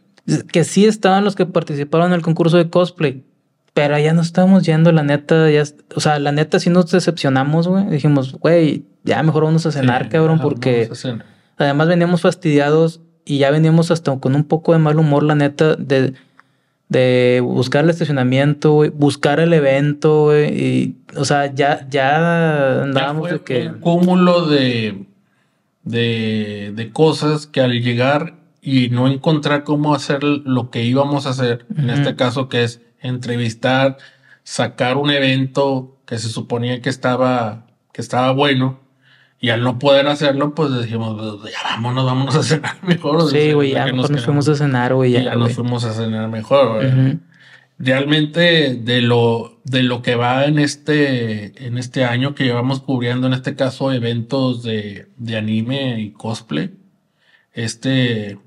[0.51, 3.25] Que sí estaban los que participaron en el concurso de cosplay.
[3.75, 5.65] Pero ya no estamos yendo, la neta, ya,
[5.95, 7.87] o sea, la neta sí nos decepcionamos, güey.
[7.87, 10.91] Dijimos, güey, ya mejor vamos a cenar, sí, cabrón, porque.
[11.57, 15.77] Además veníamos fastidiados y ya veníamos hasta con un poco de mal humor, la neta,
[15.77, 16.15] de,
[16.93, 23.41] de buscar el estacionamiento, buscar el evento, y, o sea, ya, ya andábamos ya de
[23.41, 23.69] que...
[23.69, 25.07] Un cúmulo de,
[25.85, 31.31] de, de, cosas que al llegar y no encontrar cómo hacer lo que íbamos a
[31.31, 31.83] hacer, uh -huh.
[31.83, 33.97] en este caso que es entrevistar,
[34.45, 38.82] sacar un evento que se suponía que estaba, que estaba bueno,
[39.43, 43.29] y al no poder hacerlo, pues dijimos, pues, ya vámonos, vámonos a cenar mejor.
[43.29, 45.11] Sí, güey, ya nos, nos fuimos a cenar, güey.
[45.11, 46.87] Ya, ya nos fuimos a cenar mejor, güey.
[46.87, 47.21] Uh -huh.
[47.77, 53.27] Realmente de lo, de lo que va en este, en este año que llevamos cubriendo,
[53.27, 56.71] en este caso, eventos de, de anime y cosplay,
[57.53, 58.39] este,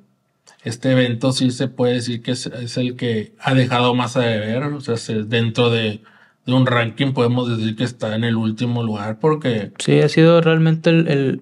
[0.64, 4.22] este evento sí se puede decir que es, es el que ha dejado más a
[4.22, 6.00] deber, o sea, dentro de,
[6.46, 9.72] de un ranking podemos decir que está en el último lugar porque...
[9.80, 11.42] Sí, ha sido realmente el, el,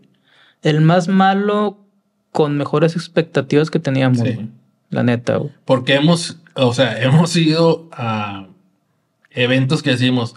[0.61, 1.77] el más malo
[2.31, 4.49] con mejores expectativas que teníamos, sí.
[4.89, 5.37] la neta.
[5.37, 5.51] Güey.
[5.65, 8.47] Porque hemos, o sea, hemos ido a
[9.31, 10.35] eventos que decimos,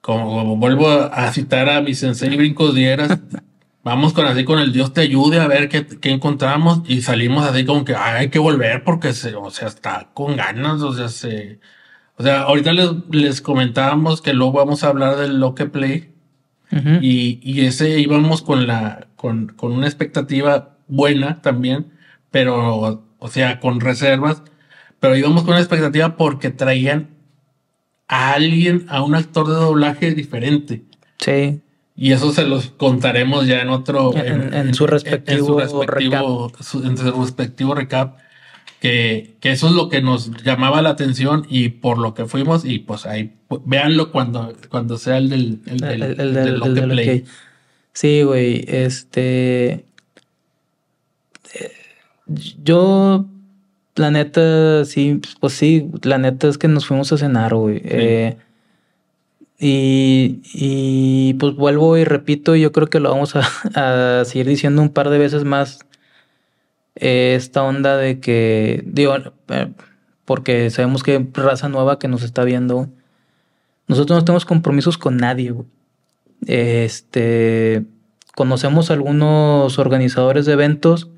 [0.00, 3.18] como, como vuelvo a citar a mi sensei Brincos Dieras,
[3.82, 7.44] vamos con así con el Dios te ayude a ver qué, qué encontramos y salimos
[7.44, 10.92] así como que Ay, hay que volver porque se, o sea, está con ganas, o
[10.92, 11.60] sea, se
[12.22, 16.12] o sea, ahorita les, les comentábamos que luego vamos a hablar del Loque Play.
[16.70, 16.98] Uh -huh.
[17.02, 21.86] y, y, ese íbamos con la con, con, una expectativa buena también,
[22.30, 24.44] pero o sea, con reservas,
[25.00, 27.08] pero íbamos con una expectativa porque traían
[28.06, 30.84] a alguien, a un actor de doblaje diferente.
[31.18, 31.60] Sí.
[31.96, 35.82] Y eso se los contaremos ya en otro en, en, en su respectivo, en su
[35.82, 36.52] respectivo.
[36.60, 38.16] Su, en su respectivo recap
[38.82, 42.64] que, que, eso es lo que nos llamaba la atención y por lo que fuimos
[42.64, 43.32] y pues ahí
[43.64, 47.24] véanlo cuando, cuando sea el del, el, del, el, del, play.
[47.92, 49.84] Sí, güey, este...
[51.54, 51.72] Eh,
[52.26, 53.26] yo,
[53.94, 57.80] la neta, sí, pues sí, la neta es que nos fuimos a cenar, güey.
[57.84, 58.36] Eh,
[59.60, 63.42] y, y, pues vuelvo y repito, yo creo que lo vamos a,
[64.20, 65.86] a seguir diciendo un par de veces más
[67.02, 69.14] esta onda de que, digo,
[69.48, 69.72] eh,
[70.24, 72.88] porque sabemos que raza nueva que nos está viendo,
[73.88, 75.52] nosotros no tenemos compromisos con nadie,
[76.46, 77.84] Este,
[78.36, 81.08] conocemos algunos organizadores de eventos,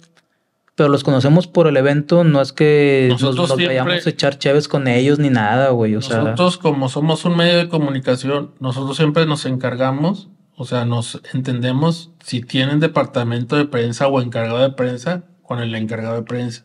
[0.74, 4.68] pero los conocemos por el evento, no es que nosotros nos, vayamos a echar chéves
[4.68, 5.94] con ellos ni nada, güey.
[5.94, 11.20] O nosotros, como somos un medio de comunicación, nosotros siempre nos encargamos, o sea, nos
[11.32, 16.64] entendemos si tienen departamento de prensa o encargado de prensa, con el encargado de prensa.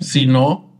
[0.00, 0.72] Si no,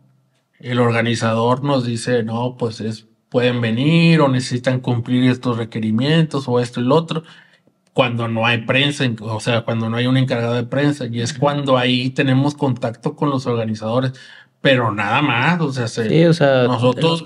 [0.58, 6.60] el organizador nos dice, no, pues es, pueden venir o necesitan cumplir estos requerimientos o
[6.60, 7.22] esto y lo otro.
[7.92, 11.32] Cuando no hay prensa, o sea, cuando no hay un encargado de prensa, y es
[11.32, 14.12] cuando ahí tenemos contacto con los organizadores
[14.60, 15.86] pero nada más, o sea,
[16.66, 17.24] nosotros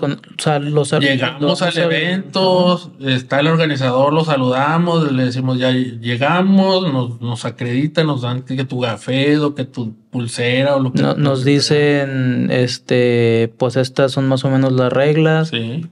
[0.61, 7.45] los, llegamos al evento, está el organizador, lo saludamos, le decimos ya llegamos, nos, nos
[7.45, 12.49] acreditan, nos dan que tu café o que tu pulsera o lo que nos dicen,
[12.51, 15.49] este, pues estas son más o menos las reglas.
[15.49, 15.87] Sí.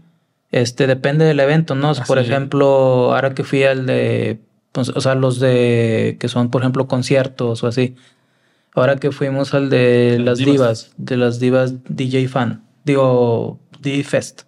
[0.51, 1.93] Este, depende del evento, ¿no?
[2.07, 4.39] Por ejemplo, ahora que fui al de,
[4.71, 7.95] pues, o sea, los de que son, por ejemplo, conciertos o así
[8.73, 10.91] Ahora que fuimos al de las divas.
[10.97, 14.41] de las divas DJ Fan, digo, DJ Fest.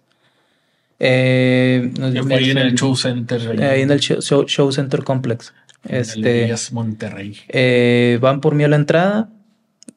[1.04, 1.92] Eh,
[2.30, 3.60] ahí en el Show Center.
[3.62, 5.52] Ahí en el show, Center Complex.
[5.84, 7.36] Este, Monterrey.
[7.48, 9.30] Eh, van por mí a la entrada.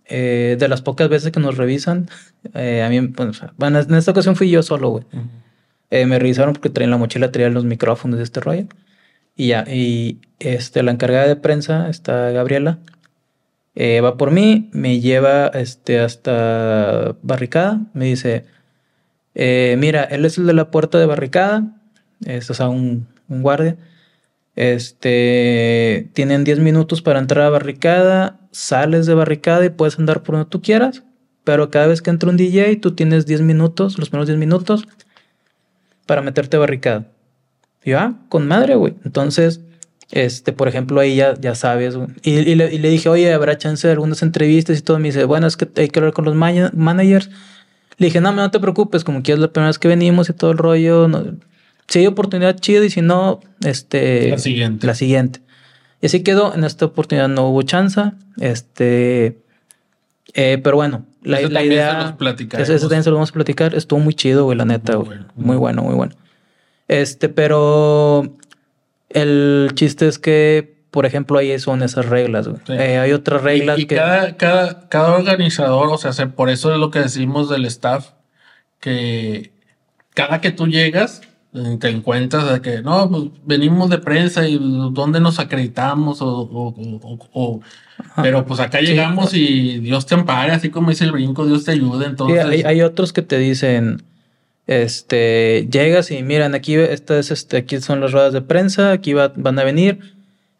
[0.07, 2.09] Eh, de las pocas veces que nos revisan,
[2.53, 2.99] eh, a mí,
[3.57, 5.03] bueno, en esta ocasión fui yo solo, güey.
[6.05, 8.67] me revisaron porque traían la mochila, traían los micrófonos de este rollo.
[9.35, 12.79] Y ya, y este, la encargada de prensa está Gabriela.
[13.75, 18.45] Eh, va por mí, me lleva este, hasta barricada, me dice,
[19.35, 21.75] eh, mira, él es el de la puerta de barricada,
[22.25, 23.77] es, o sea, un, guardia.
[24.55, 30.35] Este, tienen 10 minutos para entrar a barricada, sales de barricada y puedes andar por
[30.35, 31.03] donde tú quieras,
[31.43, 34.87] pero cada vez que entra un DJ, tú tienes 10 minutos, los primeros 10 minutos,
[36.05, 37.07] para meterte a barricada.
[37.83, 38.95] Y yo, ah, con madre, güey.
[39.03, 39.61] Entonces,
[40.15, 41.97] este, por ejemplo, ahí ya, ya sabes.
[42.23, 44.97] Y, le, dije, oye, ¿habrá chance de algunas entrevistas y todo?
[44.97, 47.29] Me dice, bueno, es que hay que hablar con los managers.
[47.97, 50.33] Le dije, no, no te preocupes, como que es la primera vez que venimos y
[50.33, 51.09] todo el rollo.
[51.89, 54.29] Si hay oportunidad, chido, y si no, este.
[54.29, 54.87] La siguiente.
[54.87, 55.41] La siguiente.
[56.01, 56.55] Y así quedó.
[56.55, 58.01] En esta oportunidad no hubo chance.
[58.39, 59.37] Este.
[60.33, 62.15] Eh, pero bueno, la, la idea.
[62.57, 63.75] Ese, también se lo vamos a platicar.
[63.75, 65.19] Estuvo muy chido, güey, la neta, güey.
[65.35, 66.15] Muy bueno, muy bueno.
[66.87, 68.37] Este, pero
[69.09, 72.49] el chiste es que, por ejemplo, ahí son esas reglas.
[72.67, 73.95] Eh, hay otras reglas y, que.
[73.95, 78.11] Cada, cada, cada organizador, o sea, por eso es lo que decimos del staff,
[78.79, 79.51] que
[80.13, 81.21] cada que tú llegas,
[81.79, 84.57] te encuentras de que no, pues venimos de prensa y
[84.91, 87.61] dónde nos acreditamos o,
[88.21, 91.71] pero pues acá llegamos y Dios te ampare, así como dice el brinco, Dios te
[91.71, 92.07] ayude.
[92.07, 94.03] Entonces, hay, hay, otros que te dicen,
[94.67, 99.59] este, llegas y miran, aquí, estas, este, aquí son las ruedas de prensa, aquí van
[99.59, 99.99] a venir,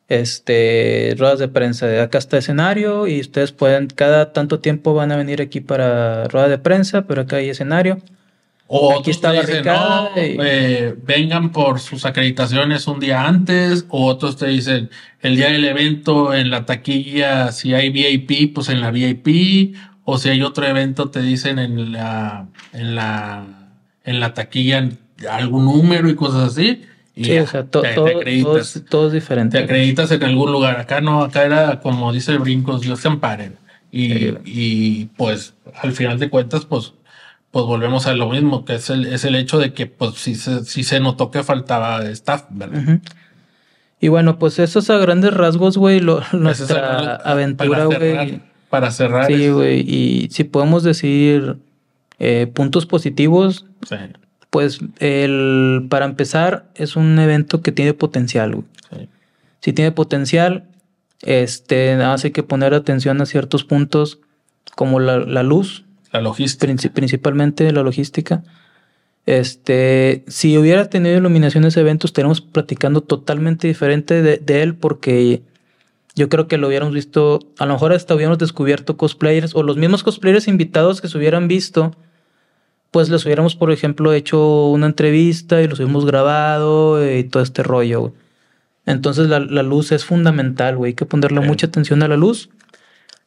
[0.08, 5.16] este, ruedas de prensa, acá está escenario y ustedes pueden, cada tanto tiempo van a
[5.16, 8.00] venir aquí para rueda de prensa, pero acá hay escenario.
[8.68, 14.38] O aquí está dicen, no, eh, vengan por sus acreditaciones un día antes, o otros
[14.38, 14.90] te dicen,
[15.22, 20.18] el día del evento en la taquilla, si hay VIP, pues en la VIP, o
[20.18, 23.65] si hay otro evento te dicen en la, en la
[24.06, 24.90] en la taquilla
[25.30, 26.84] algún número y cosas así.
[27.16, 28.84] Y sí, o sea, te, acreditas.
[28.90, 29.58] Todo, es diferente.
[29.58, 30.80] Te acreditas en algún lugar.
[30.80, 33.54] Acá no, acá era como dice el Brincos, Dios te ampare.
[33.92, 36.94] Y, y pues al final de cuentas, pues,
[37.52, 40.36] pues volvemos a lo mismo, que es el, es el hecho de que pues sí
[40.36, 43.00] se, sí se notó que faltaba staff, ¿verdad?
[44.02, 46.02] Y bueno, pues eso es a grandes rasgos, güey,
[46.34, 48.42] nuestra aventura, güey.
[48.70, 49.28] Para cerrar.
[49.28, 49.80] Sí, güey.
[49.80, 51.58] Y si podemos decir
[52.20, 53.66] eh, puntos positivos,
[54.50, 58.64] pues el, para empezar es un evento que tiene potencial.
[59.60, 60.66] Si tiene potencial,
[61.24, 64.20] este, nada más hay que poner atención a ciertos puntos
[64.76, 65.86] como la, luz.
[66.12, 66.72] La logística.
[66.94, 68.44] principalmente la logística.
[69.26, 75.42] Este, si hubiera tenido iluminación ese evento, estaríamos platicando totalmente diferente de, él porque
[76.16, 79.78] yo creo que lo hubiéramos visto, a lo mejor hasta hubiéramos descubierto cosplayers o los
[79.78, 81.96] mismos cosplayers invitados que se hubieran visto,
[82.92, 87.62] pues les hubiéramos, por ejemplo, hecho una entrevista y los hubiéramos grabado y todo este
[87.64, 88.00] rollo.
[88.02, 88.14] güey.
[88.86, 90.90] Entonces la, la luz es fundamental, güey.
[90.92, 92.50] Hay que ponerle mucha atención a la luz.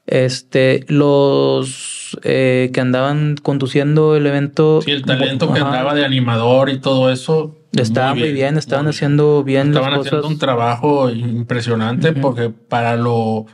[0.06, 4.80] Este, los eh, que andaban conduciendo el evento.
[4.82, 5.68] Sí, el talento que Ajá.
[5.68, 7.54] andaba de animador y todo eso.
[7.72, 10.32] Estaba muy bien, estaban muy haciendo bien Estaban las haciendo cosas.
[10.32, 13.44] un trabajo impresionante porque para lo,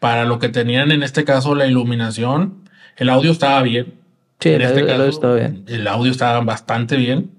[0.00, 3.94] para lo que tenían en este caso la iluminación, el audio estaba bien.
[4.40, 5.64] Sí, en el este el caso, audio estaba bien.
[5.68, 7.30] El audio estaba bastante bien,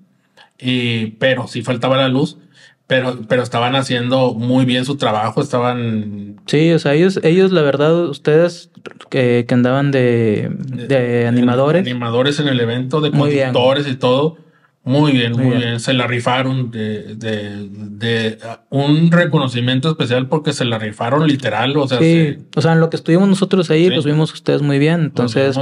[0.60, 2.38] y, pero sí faltaba la luz,
[2.88, 7.62] pero, pero estaban haciendo muy bien su trabajo, estaban Sí, o sea, ellos, ellos, la
[7.64, 8.70] verdad, ustedes
[9.10, 10.50] que, que andaban de,
[10.88, 14.38] de animadores, animadores en el evento, de conductores y todo.
[14.88, 15.62] Muy bien, Muy muy, bien.
[15.70, 15.80] bien.
[15.80, 18.38] Se la rifaron de, de, de
[18.70, 21.76] un reconocimiento especial porque se la rifaron literal.
[21.76, 23.96] O sea, sí, se- o sea, en lo que estuvimos nosotros ahí, Sí.
[23.96, 25.58] los vimos ustedes muy bien, entonces,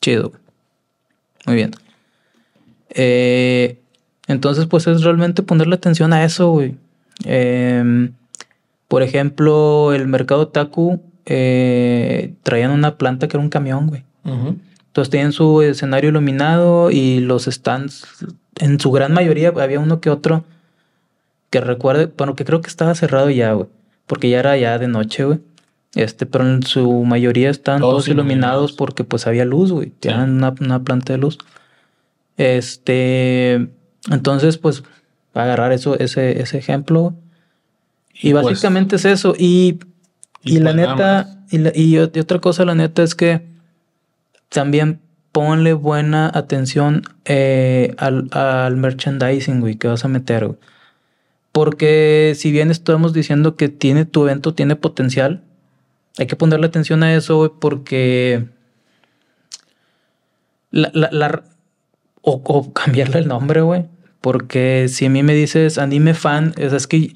[0.00, 0.32] chido.
[1.46, 1.72] Muy bien.
[2.90, 3.78] Eh,
[4.26, 6.76] entonces, pues es realmente ponerle atención a eso, güey.
[7.24, 8.12] Em,
[8.88, 14.04] por ejemplo, el mercado Taku eh, traían una planta que era un camión, güey.
[14.24, 14.56] Ujú.
[14.86, 18.06] Entonces tenían su escenario iluminado y los stands,
[18.60, 20.44] en su gran mayoría, había uno que otro
[21.50, 23.68] que recuerde, bueno, que creo que estaba cerrado ya, güey,
[24.06, 25.40] porque ya era ya de noche, güey.
[25.94, 29.90] Este, pero en su mayoría estaban Todos todos, iluminados, porque pues había luz, güey.
[29.90, 31.38] Tenían una, una planta de luz.
[32.36, 33.68] Este,
[34.10, 34.82] entonces, pues,
[35.34, 37.14] agarrar eso, ese, ese ejemplo.
[38.20, 39.34] Y, pues, básicamente es eso.
[39.38, 39.78] Y,
[40.42, 43.14] y, y la pues neta, y, la- y o- y otra cosa, la neta, es
[43.14, 43.42] que
[44.48, 45.00] también
[45.32, 50.58] ponle buena atención eh, al, al merchandising, güey, que vas a meter, güey.
[51.52, 55.42] Porque si bien estamos diciendo que tiene tu evento, tiene potencial,
[56.18, 58.46] hay que ponerle atención a eso, güey, porque
[60.70, 61.42] la, la- la-
[62.22, 63.86] o, o cambiarle el nombre, güey.
[64.20, 67.12] Porque si a mí me dices anime fan, es, es que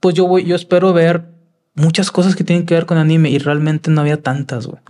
[0.00, 1.24] pues yo voy, yo espero ver
[1.74, 4.80] muchas cosas que tienen que ver con anime y realmente no había tantas, güey.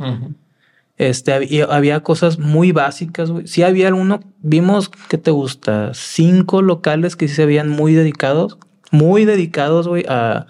[0.99, 3.47] Este, hab- y había cosas muy básicas, güey.
[3.47, 5.93] Sí había alguno, vimos, ¿qué te gusta?
[5.95, 8.59] Cinco locales que sí se veían muy dedicados,
[8.91, 10.47] muy dedicados, güey, a,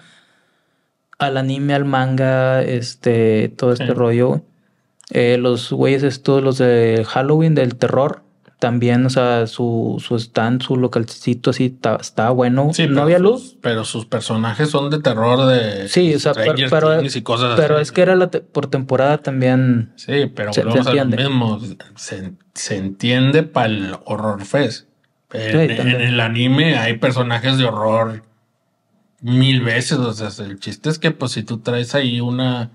[1.19, 3.93] al anime, al manga, este, todo este Sí.
[3.93, 4.43] rollo.
[5.11, 8.23] Eh, los güeyes estos, los de Halloween, del terror,
[8.59, 12.71] también, o sea, su, su stand, su localcito así, estaba bueno.
[12.73, 13.57] Sí, no había sus- luz.
[13.61, 17.23] Pero sus personajes son de terror de Sí, o sea, pero, Stranger pero, Things y
[17.23, 17.83] cosas pero así.
[17.83, 19.93] es que era la te- por temporada también.
[19.97, 21.17] Sí, pero Se- se entiende.
[21.19, 21.61] mismo.
[21.97, 24.89] Se, se entiende para el horror fest.
[25.33, 28.23] En, el anime hay personajes de horror
[29.21, 29.99] mil veces.
[29.99, 32.71] O sea, el chiste es que pues si tú traes ahí una...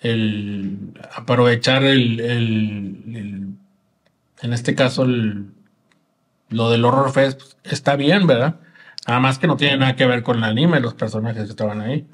[0.00, 3.54] El aprovechar el, el-
[4.42, 5.46] en este caso el,
[6.50, 8.56] lo del horror fest pues, está bien, ¿verdad?
[9.08, 11.80] Nada más que no tiene nada que ver con el anime, los personajes que estaban
[11.80, 12.06] ahí.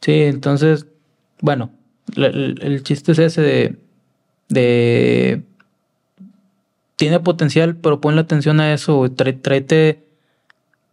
[0.00, 0.86] Sí, entonces,
[1.40, 1.70] bueno,
[2.16, 3.76] el, chiste es ese de,
[4.48, 5.42] de
[6.96, 10.04] tiene potencial, pero ponle atención a eso, tráete,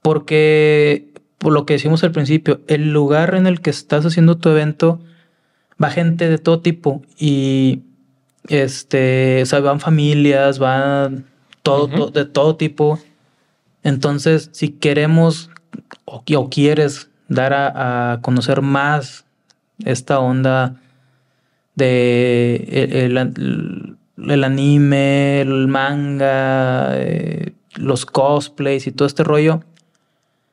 [0.01, 1.09] porque
[1.39, 4.99] por lo que decimos al principio, el lugar en el que estás haciendo tu evento
[5.81, 7.81] va gente de todo tipo y
[8.47, 11.25] este, o sea, van familias, van
[11.63, 12.99] todo, to- de todo tipo.
[13.83, 15.49] Entonces, si queremos
[16.05, 19.25] o, o quieres dar a, a conocer más
[19.85, 20.75] esta onda
[21.75, 22.67] de
[23.05, 23.95] el, el-
[24.29, 29.63] el anime, el manga, eh, los cosplays y todo este rollo,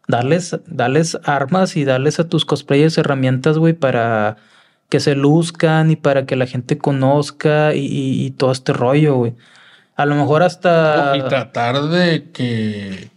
[0.09, 4.37] darles, darles armas y darles a tus cosplayers herramientas, güey, para
[4.89, 9.35] que se luzcan y para que la gente conozca y, todo este rollo, güey.
[9.97, 11.17] A lo mejor hasta...
[11.17, 13.11] Y tratar de que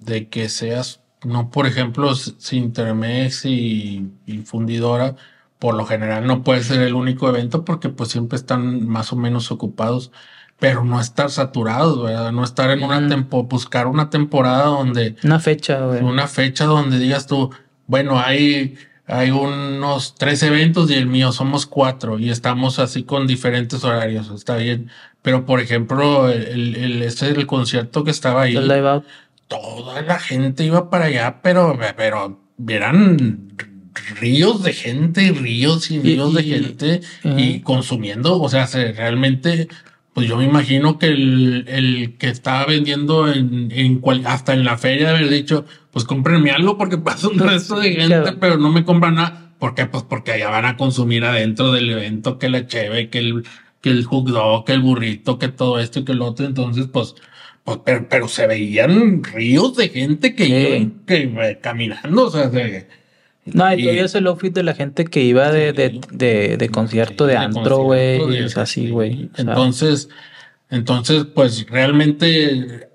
[0.00, 5.16] de que seas, no por ejemplo, Sintermex y, y Fundidora,
[5.58, 9.16] por lo general no puede ser el único evento porque pues siempre están más o
[9.16, 10.12] menos ocupados,
[10.58, 12.32] pero no estar saturados, ¿verdad?
[12.32, 13.08] No estar en una Mm.
[13.08, 16.02] tempo, buscar una temporada donde Una fecha, güey.
[16.02, 17.50] una fecha donde digas tú,
[17.86, 23.26] bueno, hay, hay unos tres eventos y el mío somos cuatro y estamos así con
[23.26, 24.90] diferentes horarios, está bien.
[25.22, 29.04] Pero por ejemplo, el, el, ese el concierto que estaba ahí, El live out.
[29.48, 33.52] toda la gente iba para allá, pero, pero eran
[34.20, 38.92] ríos de gente y ríos y ríos de y- gente y consumiendo, o sea, se-
[38.92, 39.68] realmente,
[40.18, 44.64] pues yo me imagino que el, el que estaba vendiendo en, en cual- hasta en
[44.64, 48.36] la feria de haber dicho, pues cómprenme algo porque pasa un resto de gente, Claro.
[48.40, 49.52] pero no me compran nada.
[49.58, 49.86] ¿Por qué?
[49.86, 53.44] Pues porque allá van a consumir adentro del evento que la cheve, que el,
[53.80, 56.46] que el hot dog, que el burrito, que todo esto y que el otro.
[56.46, 57.14] Entonces, pues,
[57.64, 60.52] pues pero, pero se veían ríos de gente que Sí.
[60.52, 62.86] iban que, eh, caminando, o sea, de-
[63.54, 66.68] No, y todavía es el outfit de la gente que iba de, de, de, de
[66.68, 68.20] concierto de antro, güey.
[68.34, 68.90] y Es así, sí.
[68.90, 69.30] güey.
[69.36, 70.08] Entonces,
[70.70, 72.88] entonces, pues realmente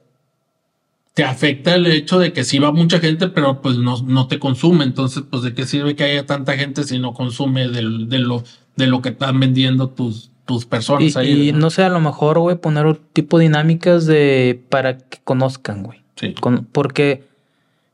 [1.14, 4.40] te afecta el hecho de que sí va mucha gente, pero pues no, no te
[4.40, 4.84] consume.
[4.84, 8.44] Entonces, pues de qué sirve que haya tanta gente si no consume del- de, lo,
[8.76, 11.50] de lo que están vendiendo tus, tus personas y, ahí.
[11.50, 15.84] y no sé, a lo mejor, güey, poner tipo de dinámicas de para que conozcan,
[15.84, 16.00] güey.
[16.16, 16.34] Sí.
[16.34, 17.24] Con- porque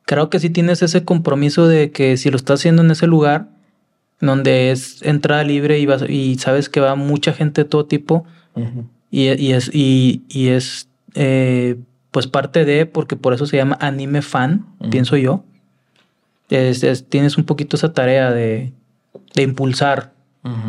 [0.09, 3.47] creo que sí tienes ese compromiso de que si lo estás haciendo en ese lugar,
[4.19, 8.25] donde es entrada libre y, vas, y sabes que va mucha gente de todo tipo,
[8.55, 8.85] Ujú.
[9.11, 11.75] y, y es, y, y es eh,
[12.09, 15.43] pues parte de, porque por eso se llama anime fan, pienso yo.
[16.49, 18.73] Es- es- tienes un poquito esa tarea de,
[19.35, 20.11] de impulsar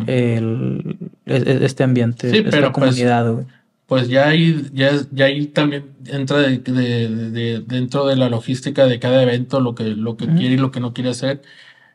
[0.05, 3.45] el, es- es- este ambiente, Sí, esta pero, pues, comunidad, güey.
[3.91, 8.85] Pues ya ahí, ya, ya ahí también entra de, de- de- dentro de la logística
[8.85, 10.35] de cada evento lo que, lo que Ujú.
[10.37, 11.41] quiere y lo que no quiere hacer.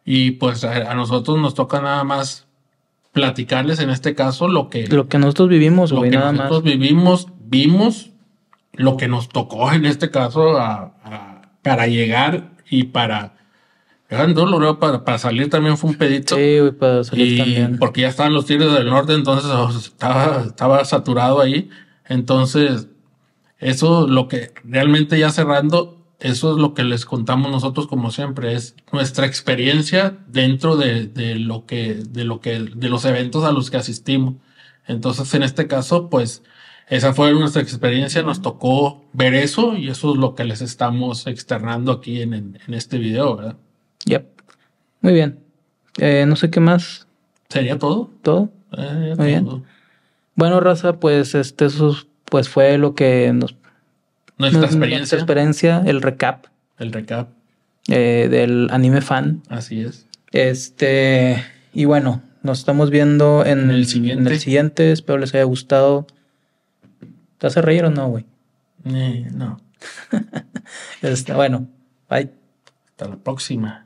[0.05, 2.47] Y pues a, a nosotros nos toca nada más
[3.13, 6.65] platicarles en este caso lo que, Lo que nosotros vivimos, lo güey, que nada nosotros
[6.65, 6.71] más.
[6.71, 8.11] vivimos, vimos,
[8.75, 13.33] lo que nos tocó en este caso a- a- para llegar y para...
[14.35, 16.37] Dolor, para, para salir también fue un pedito.
[16.37, 17.79] Sí, güey, para salir Y también.
[17.79, 21.71] porque ya estaban los Tigres del Norte, entonces o sea, estaba, estaba saturado ahí.
[22.09, 22.89] Entonces,
[23.59, 28.55] eso lo que realmente ya cerrando, eso es lo que les contamos nosotros como siempre,
[28.55, 33.53] es nuestra experiencia dentro de, de lo que, de lo que, de los eventos a
[33.53, 34.35] los que asistimos.
[34.87, 36.43] Entonces, en este caso, pues,
[36.89, 41.27] esa fue nuestra experiencia, nos tocó ver eso y eso es lo que les estamos
[41.27, 43.57] externando aquí en, en, en este video, ¿verdad?
[44.05, 44.27] Yep.
[45.01, 45.41] Muy bien.
[45.99, 47.09] Eh, no sé qué más.
[47.49, 48.11] ¿Sería todo?
[48.23, 48.51] ¿Todo?
[48.77, 49.65] Eh, Muy bien.
[50.37, 53.57] Bueno, raza, pues este eso pues fue lo que nos
[54.39, 54.99] Nuestra nos- experiencia.
[54.99, 56.47] nuestra experiencia, el recap
[56.79, 57.29] El recap,
[57.89, 59.43] eh, del anime fan.
[59.49, 60.07] así es.
[60.33, 64.23] Este, y bueno, nos estamos viendo en, el siguiente.
[64.23, 64.93] en el siguiente.
[64.93, 66.07] Espero les haya gustado.
[67.39, 68.25] ¿Te hace reír o no, güey?
[68.85, 69.59] Eh, no,
[71.03, 71.67] Este, bueno,
[72.11, 72.31] bye.
[72.91, 73.86] hasta la próxima.